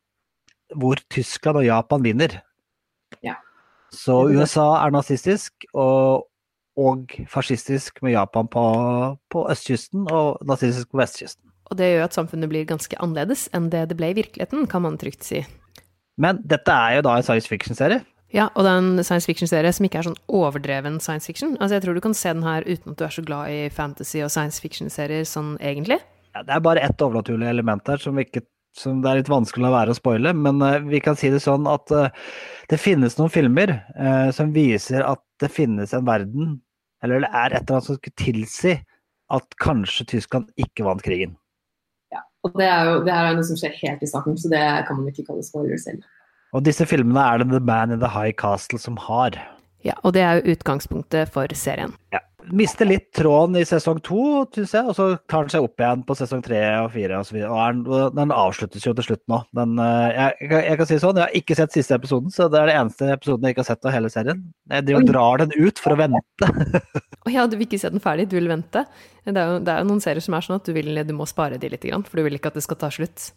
hvor 0.78 0.98
Tyskland 1.10 1.60
og 1.60 1.66
Japan 1.66 2.02
vinner. 2.02 2.40
Ja. 3.26 3.36
Så 3.94 4.24
USA 4.30 4.66
er 4.84 4.94
nazistisk 4.94 5.66
og, 5.70 6.26
og 6.78 7.14
fascistisk 7.30 8.02
med 8.06 8.14
Japan 8.14 8.50
på, 8.50 8.64
på 9.30 9.46
østkysten 9.50 10.06
og 10.10 10.42
nazistisk 10.46 10.90
på 10.90 11.02
vestkysten. 11.02 11.46
Og 11.70 11.78
det 11.78 11.92
gjør 11.92 12.08
at 12.08 12.16
samfunnet 12.18 12.50
blir 12.50 12.66
ganske 12.66 12.98
annerledes 12.98 13.46
enn 13.54 13.68
det 13.70 13.86
det 13.90 13.98
ble 13.98 14.10
i 14.10 14.18
virkeligheten, 14.18 14.66
kan 14.70 14.82
man 14.86 14.98
trygt 14.98 15.26
si. 15.26 15.44
Men 16.20 16.42
dette 16.46 16.74
er 16.74 16.98
jo 16.98 17.04
da 17.06 17.16
en 17.16 17.26
science 17.26 17.50
fiction-serie. 17.50 18.02
Ja, 18.30 18.46
og 18.54 18.62
det 18.62 18.70
er 18.70 18.78
en 18.78 19.02
science 19.02 19.26
fiction-serie 19.26 19.72
som 19.74 19.86
ikke 19.86 19.98
er 20.00 20.06
sånn 20.06 20.20
overdreven 20.30 21.00
science 21.02 21.26
fiction. 21.26 21.56
Altså, 21.58 21.76
jeg 21.76 21.84
tror 21.84 21.98
du 21.98 22.02
kan 22.04 22.14
se 22.14 22.30
den 22.30 22.46
her 22.46 22.66
uten 22.68 22.92
at 22.92 23.00
du 23.00 23.04
er 23.06 23.14
så 23.16 23.24
glad 23.26 23.50
i 23.50 23.58
fantasy 23.74 24.22
og 24.22 24.30
science 24.30 24.62
fiction-serier 24.62 25.26
sånn 25.26 25.56
egentlig. 25.58 25.98
Ja, 26.36 26.44
det 26.46 26.54
er 26.54 26.62
bare 26.62 26.84
ett 26.86 27.02
overnaturlig 27.02 27.48
element 27.50 27.90
her 27.90 27.98
som, 27.98 28.18
ikke, 28.22 28.44
som, 28.78 29.00
det 29.02 29.10
er 29.10 29.20
litt 29.22 29.32
vanskelig 29.32 29.64
å 29.64 29.66
la 29.66 29.72
være 29.74 29.96
å 29.96 29.98
spoile, 29.98 30.34
men 30.46 30.62
uh, 30.62 30.78
vi 30.86 31.02
kan 31.02 31.18
si 31.18 31.32
det 31.32 31.42
sånn 31.42 31.66
at 31.70 31.90
uh, 31.90 32.06
det 32.70 32.78
finnes 32.78 33.18
noen 33.18 33.34
filmer 33.34 33.74
uh, 33.98 34.30
som 34.36 34.54
viser 34.54 35.02
at 35.02 35.24
det 35.42 35.50
finnes 35.50 35.90
en 35.96 36.06
verden, 36.06 36.54
eller 37.02 37.26
det 37.26 37.32
er 37.32 37.56
et 37.56 37.64
eller 37.64 37.80
annet 37.80 37.88
som 37.88 37.98
skulle 37.98 38.20
tilsi 38.20 38.76
at 39.34 39.58
kanskje 39.62 40.06
Tyskland 40.14 40.54
ikke 40.60 40.86
vant 40.86 41.02
krigen. 41.02 41.34
Ja, 42.14 42.22
og 42.46 42.54
det, 42.58 42.70
er 42.70 42.92
jo, 42.92 42.96
det 43.06 43.14
her 43.14 43.32
er 43.32 43.36
noe 43.38 43.46
som 43.46 43.58
skjer 43.58 43.74
helt 43.82 44.06
i 44.06 44.10
starten, 44.10 44.38
så 44.38 44.50
det 44.54 44.62
kan 44.86 45.02
man 45.02 45.10
ikke 45.10 45.26
kalle 45.26 45.42
spoiler 45.46 45.82
selv. 45.82 46.06
Og 46.56 46.64
disse 46.66 46.86
filmene 46.88 47.22
er 47.22 47.42
det 47.42 47.50
The 47.52 47.62
Man 47.62 47.94
in 47.94 48.02
the 48.02 48.10
High 48.10 48.34
Castle 48.38 48.80
som 48.82 48.98
har. 49.08 49.38
Ja, 49.86 49.94
og 50.04 50.12
det 50.16 50.24
er 50.24 50.40
jo 50.40 50.56
utgangspunktet 50.56 51.30
for 51.32 51.50
serien. 51.56 51.94
Ja. 52.12 52.24
Mister 52.50 52.88
litt 52.88 53.10
tråden 53.14 53.54
i 53.60 53.62
sesong 53.68 54.00
to, 54.02 54.22
syns 54.54 54.72
jeg, 54.74 54.86
og 54.88 54.96
så 54.96 55.04
tar 55.30 55.44
den 55.44 55.52
seg 55.52 55.64
opp 55.66 55.78
igjen 55.78 56.00
på 56.08 56.16
sesong 56.18 56.40
tre 56.42 56.58
og 56.80 56.88
fire 56.94 57.20
osv. 57.20 57.36
Og, 57.46 57.82
og, 57.84 58.16
den 58.16 58.32
avsluttes 58.34 58.86
jo 58.86 58.94
til 58.96 59.06
slutt 59.06 59.22
nå. 59.30 59.38
Den, 59.54 59.76
eh, 59.84 60.16
jeg, 60.16 60.48
jeg, 60.56 60.78
kan 60.80 60.88
si 60.88 60.98
sånn, 61.02 61.20
jeg 61.20 61.28
har 61.28 61.36
ikke 61.42 61.58
sett 61.58 61.76
siste 61.76 61.98
episoden, 62.00 62.32
så 62.34 62.48
det 62.50 62.58
er 62.62 62.72
det 62.72 62.78
eneste 62.80 63.10
episoden 63.14 63.46
jeg 63.46 63.54
ikke 63.54 63.62
har 63.62 63.68
sett 63.68 63.86
av 63.86 63.94
hele 63.94 64.10
serien. 64.10 64.40
Jeg 64.72 64.86
driver 64.88 65.04
og 65.04 65.12
drar 65.12 65.44
den 65.44 65.54
ut 65.60 65.84
for 65.84 65.94
å 65.94 66.00
vente. 66.00 66.50
Å 67.28 67.34
ja, 67.34 67.44
du 67.44 67.58
vil 67.60 67.68
ikke 67.68 67.82
se 67.82 67.92
den 67.92 68.02
ferdig, 68.02 68.30
du 68.32 68.38
vil 68.38 68.50
vente? 68.50 68.86
Det 69.28 69.36
er 69.36 69.54
jo, 69.54 69.60
det 69.62 69.74
er 69.74 69.84
jo 69.84 69.90
noen 69.92 70.02
serier 70.02 70.24
som 70.24 70.34
er 70.34 70.48
sånn 70.48 70.58
at 70.58 70.66
du, 70.66 70.72
vil, 70.74 71.04
du 71.04 71.14
må 71.14 71.28
spare 71.28 71.60
de 71.60 71.70
litt, 71.70 71.86
for 72.08 72.18
du 72.18 72.26
vil 72.26 72.40
ikke 72.40 72.50
at 72.50 72.58
det 72.58 72.64
skal 72.64 72.80
ta 72.80 72.90
slutt. 72.94 73.30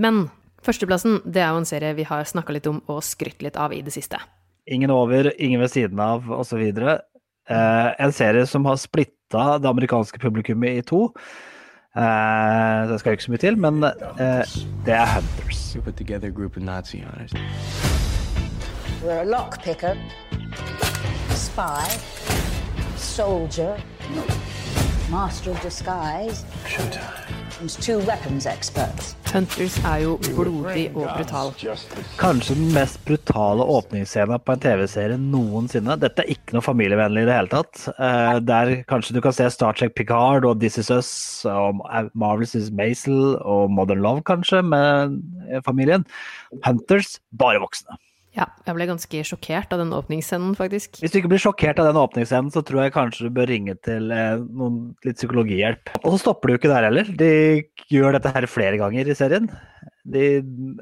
Men 0.00 0.24
Førsteplassen 0.66 1.20
det 1.22 1.42
er 1.44 1.52
jo 1.54 1.60
en 1.62 1.68
serie 1.68 1.94
vi 1.94 2.06
har 2.08 2.26
snakka 2.26 2.54
litt 2.56 2.66
om 2.66 2.80
og 2.90 3.04
skrytt 3.06 3.44
litt 3.44 3.58
av 3.60 3.74
i 3.74 3.82
det 3.86 3.94
siste. 3.94 4.18
Ingen 4.66 4.90
over, 4.90 5.30
ingen 5.38 5.62
ved 5.62 5.70
siden 5.70 6.00
av 6.02 6.26
osv. 6.34 6.64
Eh, 6.66 7.90
en 8.02 8.12
serie 8.12 8.46
som 8.50 8.66
har 8.66 8.80
splitta 8.82 9.58
det 9.62 9.70
amerikanske 9.70 10.18
publikummet 10.18 10.80
i 10.80 10.82
to. 10.82 11.04
Eh, 11.96 12.88
det 12.90 12.98
skal 12.98 13.14
ikke 13.14 13.28
så 13.28 13.34
mye 13.36 13.44
til, 13.44 13.58
men 13.62 13.78
eh, 13.86 14.56
det 14.86 14.96
er 14.98 15.06
Hunters. 15.14 15.62
You're 19.02 19.20
a 19.20 19.24
lockpicker, 19.24 19.94
spy, 21.30 21.84
soldier, 22.96 23.76
master 25.10 25.50
of 25.52 25.62
disguise. 25.62 26.44
Showtime. 26.66 27.25
Hunters 29.32 29.76
er 29.80 30.00
jo 30.02 30.16
blodig 30.26 30.82
og 30.92 31.06
brutal. 31.16 31.52
Kanskje 32.20 32.56
den 32.58 32.68
mest 32.74 32.98
brutale 33.08 33.64
åpningsscenen 33.76 34.42
på 34.44 34.56
en 34.56 34.60
TV-serie 34.60 35.16
noensinne. 35.20 35.96
Dette 36.02 36.20
er 36.24 36.34
ikke 36.34 36.56
noe 36.56 36.66
familievennlig 36.66 37.24
i 37.24 37.28
det 37.30 37.38
hele 37.38 37.52
tatt. 37.54 37.86
Uh, 37.96 38.36
der 38.44 38.74
kanskje 38.90 39.16
du 39.16 39.22
kan 39.24 39.32
se 39.36 39.48
Star 39.54 39.76
Trek 39.78 39.96
Picard 39.96 40.44
og 40.44 40.60
This 40.60 40.76
Is 40.82 40.92
Us 40.92 41.10
og 41.48 41.80
Marvel's 42.12 42.52
Is 42.58 42.68
Maisel 42.68 43.38
og 43.40 43.72
Modern 43.72 44.04
Love, 44.04 44.26
kanskje, 44.28 44.60
med 44.60 45.16
familien. 45.64 46.04
Hunters, 46.66 47.16
bare 47.40 47.64
voksne. 47.64 47.96
Ja, 48.36 48.50
jeg 48.66 48.76
ble 48.76 48.86
ganske 48.90 49.20
sjokkert 49.24 49.70
av 49.72 49.80
den 49.80 49.94
åpningsscenen, 49.96 50.52
faktisk. 50.58 50.98
Hvis 51.00 51.14
du 51.14 51.22
ikke 51.22 51.30
blir 51.32 51.40
sjokkert 51.40 51.78
av 51.80 51.88
den 51.88 52.00
åpningsscenen, 52.00 52.52
så 52.52 52.60
tror 52.66 52.82
jeg 52.84 52.92
kanskje 52.92 53.30
du 53.30 53.36
bør 53.38 53.48
ringe 53.48 53.76
til 53.86 54.10
eh, 54.12 54.42
noen, 54.44 54.90
litt 55.06 55.16
psykologihjelp. 55.16 55.94
Og 56.02 56.10
så 56.12 56.20
stopper 56.26 56.52
du 56.52 56.58
ikke 56.58 56.72
der 56.72 56.84
heller. 56.90 57.08
De 57.16 57.30
gjør 57.92 58.18
dette 58.18 58.34
her 58.34 58.48
flere 58.50 58.76
ganger 58.82 59.08
i 59.08 59.16
serien. 59.16 59.48
De 60.04 60.26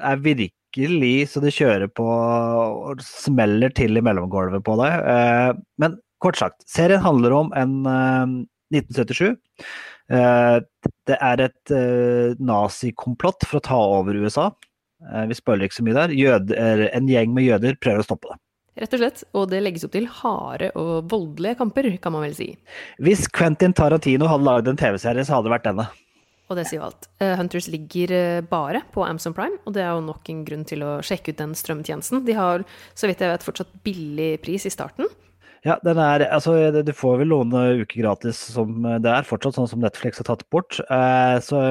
er 0.03 0.19
virkelig 0.25 1.13
så 1.31 1.39
de 1.39 1.53
kjører 1.55 1.87
på 1.95 2.03
og 2.03 3.03
smeller 3.07 3.71
til 3.77 3.95
i 3.95 4.03
mellomgulvet 4.03 4.65
på 4.67 4.75
deg. 4.83 5.07
Eh, 5.15 5.63
men 5.79 5.95
kort 6.19 6.41
sagt, 6.41 6.59
serien 6.67 7.03
handler 7.07 7.39
om 7.39 7.55
en 7.55 7.79
eh, 7.87 8.35
1977. 8.81 9.31
Eh, 10.11 10.59
det 11.07 11.17
er 11.17 11.47
et 11.47 11.73
eh, 11.73 12.35
nazikomplott 12.43 13.47
for 13.47 13.63
å 13.63 13.67
ta 13.71 13.79
over 13.95 14.19
USA. 14.25 14.51
Eh, 15.03 15.27
vi 15.29 15.37
spoiler 15.37 15.67
ikke 15.67 15.79
så 15.79 15.85
mye 15.87 15.97
der. 15.97 16.15
Jøder, 16.15 16.87
en 16.95 17.11
gjeng 17.11 17.35
med 17.35 17.47
jøder 17.47 17.79
prøver 17.81 18.03
å 18.03 18.07
stoppe 18.07 18.31
det. 18.31 18.39
Rett 18.75 18.95
og 18.97 18.99
slett, 18.99 19.21
og 19.31 19.45
det 19.53 19.61
legges 19.63 19.85
opp 19.87 19.93
til 19.93 20.07
harde 20.11 20.67
og 20.75 21.07
voldelige 21.11 21.55
kamper, 21.61 21.87
kan 22.03 22.11
man 22.11 22.25
vel 22.25 22.33
si. 22.35 22.49
Hvis 22.99 23.23
Quentin 23.31 23.71
Tarantino 23.75 24.27
hadde 24.27 24.43
laget 24.43 24.73
en 24.73 24.79
TV-serie, 24.81 25.23
så 25.23 25.37
hadde 25.37 25.47
det 25.47 25.53
vært 25.53 25.69
denne. 25.69 25.85
Og 26.51 26.59
det 26.59 26.65
sier 26.69 26.83
alt. 26.83 27.07
Eh, 27.23 27.33
Hunters 27.39 27.69
ligger 27.71 28.11
eh, 28.13 28.41
bare 28.45 28.83
på 28.93 29.05
Amazon 29.05 29.33
Prime, 29.33 29.61
og 29.63 29.77
det 29.77 29.81
er 29.81 29.93
jo 29.95 30.03
nok 30.05 30.27
en 30.29 30.43
grunn 30.45 30.65
til 30.67 30.83
å 30.85 30.97
sjekke 31.05 31.31
ut 31.31 31.39
den 31.39 31.55
strømtjenesten. 31.57 32.25
De 32.27 32.35
har, 32.37 32.65
så 32.93 33.07
vidt 33.09 33.23
jeg 33.23 33.31
vet, 33.31 33.45
fortsatt 33.47 33.71
billig 33.87 34.33
pris 34.43 34.67
i 34.67 34.73
starten. 34.73 35.07
Ja, 35.65 35.79
den 35.81 35.97
er, 35.97 36.27
altså, 36.29 36.53
du 36.75 36.91
får 36.93 37.23
vel 37.23 37.31
noen 37.31 37.55
uker 37.79 38.03
gratis 38.03 38.37
som 38.53 38.83
det 38.83 39.09
er, 39.09 39.25
fortsatt 39.25 39.55
sånn 39.55 39.71
som 39.71 39.81
Netflix 39.81 40.19
har 40.21 40.27
tatt 40.27 40.43
bort. 40.53 40.77
Så 40.77 41.61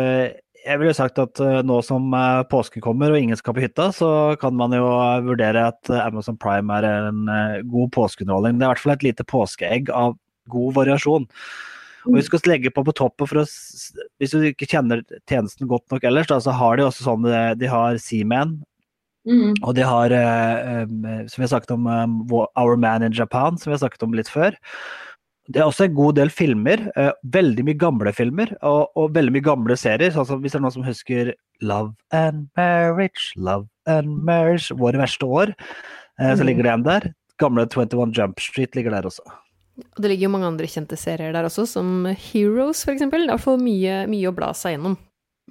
jeg 0.65 0.81
ville 0.81 0.95
sagt 0.97 1.21
at 1.21 1.41
eh, 1.43 1.61
nå 1.67 1.77
som 1.85 2.09
eh, 2.17 2.41
påsken 2.49 2.83
kommer 2.85 3.13
og 3.13 3.21
ingen 3.21 3.39
skal 3.39 3.57
på 3.57 3.65
hytta, 3.65 3.91
så 3.95 4.09
kan 4.41 4.57
man 4.57 4.75
jo 4.77 4.87
vurdere 5.27 5.69
at 5.71 5.93
eh, 5.93 6.01
Amazon 6.01 6.39
Prime 6.41 6.73
er 6.79 6.89
en 7.11 7.23
god 7.71 7.93
påskeunderholdning. 7.95 8.59
Det 8.59 8.65
er 8.65 8.71
i 8.71 8.75
hvert 8.75 8.85
fall 8.85 8.97
et 8.97 9.07
lite 9.07 9.29
påskeegg 9.29 9.93
av 9.95 10.17
god 10.53 10.77
variasjon. 10.79 11.29
Og 12.05 12.19
vi 12.19 12.25
skal 12.27 12.43
legge 12.51 12.73
på 12.73 12.83
på 12.85 12.93
toppen 12.93 13.29
for 13.29 13.41
å 13.41 13.47
Hvis 14.21 14.35
du 14.35 14.43
ikke 14.45 14.69
kjenner 14.69 15.01
tjenesten 15.25 15.69
godt 15.71 15.89
nok 15.93 16.05
ellers, 16.05 16.29
da, 16.29 16.37
så 16.37 16.53
har 16.53 16.77
de 16.77 16.85
også 16.85 17.07
sånn 17.07 17.25
De 17.57 17.71
har 17.71 17.97
Seaman. 17.97 18.59
Mm. 19.25 19.55
Og 19.65 19.73
de 19.73 19.87
har, 19.89 20.13
som 21.33 21.41
vi 21.41 21.47
har 21.47 21.53
sagt 21.55 21.73
om 21.73 21.89
Our 21.89 22.77
Man 22.77 23.07
in 23.07 23.17
Japan, 23.17 23.57
som 23.57 23.71
vi 23.71 23.79
har 23.79 23.81
snakket 23.87 24.05
om 24.05 24.13
litt 24.13 24.29
før. 24.29 24.53
Det 25.47 25.61
er 25.61 25.67
også 25.69 25.85
en 25.85 25.95
god 25.95 26.15
del 26.17 26.31
filmer. 26.33 26.91
eh, 26.97 27.11
veldig 27.27 27.65
mye 27.65 27.77
gamle 27.79 28.13
filmer 28.17 28.55
og, 28.63 28.89
og 28.97 29.13
veldig 29.13 29.33
mye 29.35 29.45
gamle 29.45 29.77
serier. 29.77 30.11
Sånn 30.15 30.27
som 30.27 30.41
hvis 30.41 30.53
det 30.53 30.59
er 30.61 30.65
noen 30.65 30.73
som 30.73 30.87
husker 30.87 31.35
Love 31.61 31.95
and 32.13 32.49
Marriage, 32.57 33.33
Love 33.37 33.69
and 33.87 34.09
Marriage, 34.25 34.71
Våre 34.75 34.97
verste 35.03 35.27
år, 35.29 35.53
eh, 36.19 36.33
så 36.35 36.41
Mhm. 36.41 36.47
ligger 36.47 36.63
det 36.63 36.73
en 36.73 36.83
der. 36.83 37.15
Gamle 37.39 37.67
21 37.69 38.13
Jump 38.17 38.41
Street 38.41 38.75
ligger 38.75 38.91
der 38.91 39.03
også. 39.03 39.21
Det 40.01 40.07
ligger 40.09 40.29
jo 40.29 40.31
mange 40.31 40.47
andre 40.47 40.67
kjente 40.67 40.97
serier 40.97 41.33
der 41.33 41.45
også, 41.45 41.67
som 41.67 42.05
Heroes, 42.07 42.85
eksempel. 42.87 43.27
Det 43.27 43.29
er 43.29 43.33
i 43.35 43.37
hvert 43.37 43.41
fall 43.41 43.59
mye, 43.59 44.07
mye 44.09 44.29
å 44.31 44.35
bla 44.35 44.53
seg 44.55 44.79
gjennom. 44.79 44.97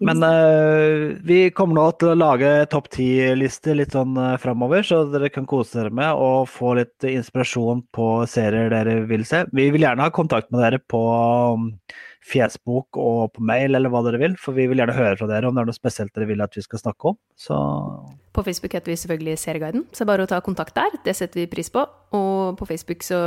Men 0.01 0.23
uh, 0.25 1.13
vi 1.21 1.51
kommer 1.53 1.77
nå 1.77 1.83
til 2.01 2.13
å 2.13 2.17
lage 2.17 2.49
topp 2.71 2.89
ti-liste 2.95 3.75
litt 3.77 3.93
sånn 3.93 4.17
uh, 4.17 4.39
framover, 4.41 4.81
så 4.87 5.03
dere 5.11 5.29
kan 5.29 5.45
kose 5.49 5.77
dere 5.77 5.93
med 5.93 6.17
og 6.17 6.49
få 6.49 6.73
litt 6.79 7.05
inspirasjon 7.05 7.85
på 7.93 8.07
serier 8.29 8.73
dere 8.73 9.03
vil 9.09 9.25
se. 9.29 9.43
Vi 9.53 9.67
vil 9.75 9.85
gjerne 9.85 10.07
ha 10.07 10.13
kontakt 10.15 10.49
med 10.49 10.63
dere 10.65 10.81
på 10.81 11.03
um, 11.53 11.69
Fjesbok 12.23 12.97
og 12.99 13.33
på 13.35 13.43
mail 13.43 13.75
eller 13.75 13.91
hva 13.91 14.03
dere 14.05 14.21
vil, 14.21 14.35
for 14.39 14.55
vi 14.55 14.65
vil 14.71 14.79
gjerne 14.79 14.95
høre 14.95 15.17
fra 15.19 15.27
dere 15.27 15.49
om 15.49 15.55
det 15.55 15.63
er 15.63 15.69
noe 15.69 15.75
spesielt 15.75 16.13
dere 16.15 16.29
vil 16.29 16.43
at 16.43 16.55
vi 16.55 16.63
skal 16.63 16.79
snakke 16.79 17.11
om. 17.11 17.17
Så 17.35 17.57
På 18.33 18.43
Facebook 18.45 18.73
heter 18.73 18.93
vi 18.93 18.97
selvfølgelig 18.97 19.37
Serieguiden, 19.41 19.83
så 19.91 20.01
det 20.01 20.05
er 20.05 20.11
bare 20.13 20.25
å 20.25 20.31
ta 20.31 20.39
kontakt 20.45 20.75
der. 20.77 20.95
Det 21.05 21.13
setter 21.17 21.43
vi 21.43 21.49
pris 21.51 21.69
på. 21.73 21.83
Og 22.13 22.57
på 22.57 22.67
Facebook 22.69 23.03
så 23.05 23.19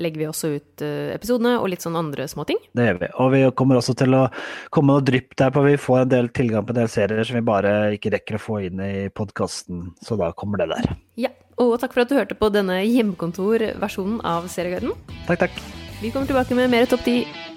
legger 0.00 0.20
vi 0.20 0.28
også 0.28 0.50
ut 0.54 0.84
eh, 0.84 1.14
episodene 1.14 1.56
og 1.58 1.70
litt 1.72 1.84
sånn 1.84 1.96
andre 1.96 2.28
småting. 2.30 2.60
det 2.76 2.88
gjør 2.88 3.00
vi. 3.02 3.10
Og 3.24 3.30
vi 3.34 3.42
kommer 3.56 3.80
også 3.80 3.96
til 3.98 4.16
å 4.16 4.26
komme 4.74 4.94
noe 4.94 5.04
drypp 5.04 5.36
der 5.40 5.54
på 5.54 5.64
vi 5.66 5.78
får 5.80 6.04
en 6.04 6.12
del 6.12 6.28
tilgang 6.36 6.66
på 6.66 6.76
en 6.76 6.82
del 6.82 6.92
serier 6.92 7.24
som 7.24 7.40
vi 7.40 7.46
bare 7.46 7.94
ikke 7.96 8.12
rekker 8.16 8.38
å 8.38 8.44
få 8.44 8.60
inn 8.68 8.84
i 8.84 9.08
podkasten, 9.08 9.90
så 10.04 10.20
da 10.20 10.30
kommer 10.36 10.62
det 10.62 10.70
der. 10.74 10.92
Ja, 11.20 11.32
og 11.60 11.78
takk 11.80 11.96
for 11.96 12.04
at 12.04 12.12
du 12.12 12.18
hørte 12.18 12.36
på 12.38 12.52
denne 12.52 12.82
hjemmekontorversjonen 12.84 14.20
av 14.26 14.48
Serieguiden. 14.52 14.94
Takk, 15.28 15.46
takk. 15.46 15.64
Vi 16.02 16.12
kommer 16.12 16.28
tilbake 16.28 16.56
med 16.58 16.72
mer 16.72 16.88
Topp 16.90 17.04
10 17.06 17.53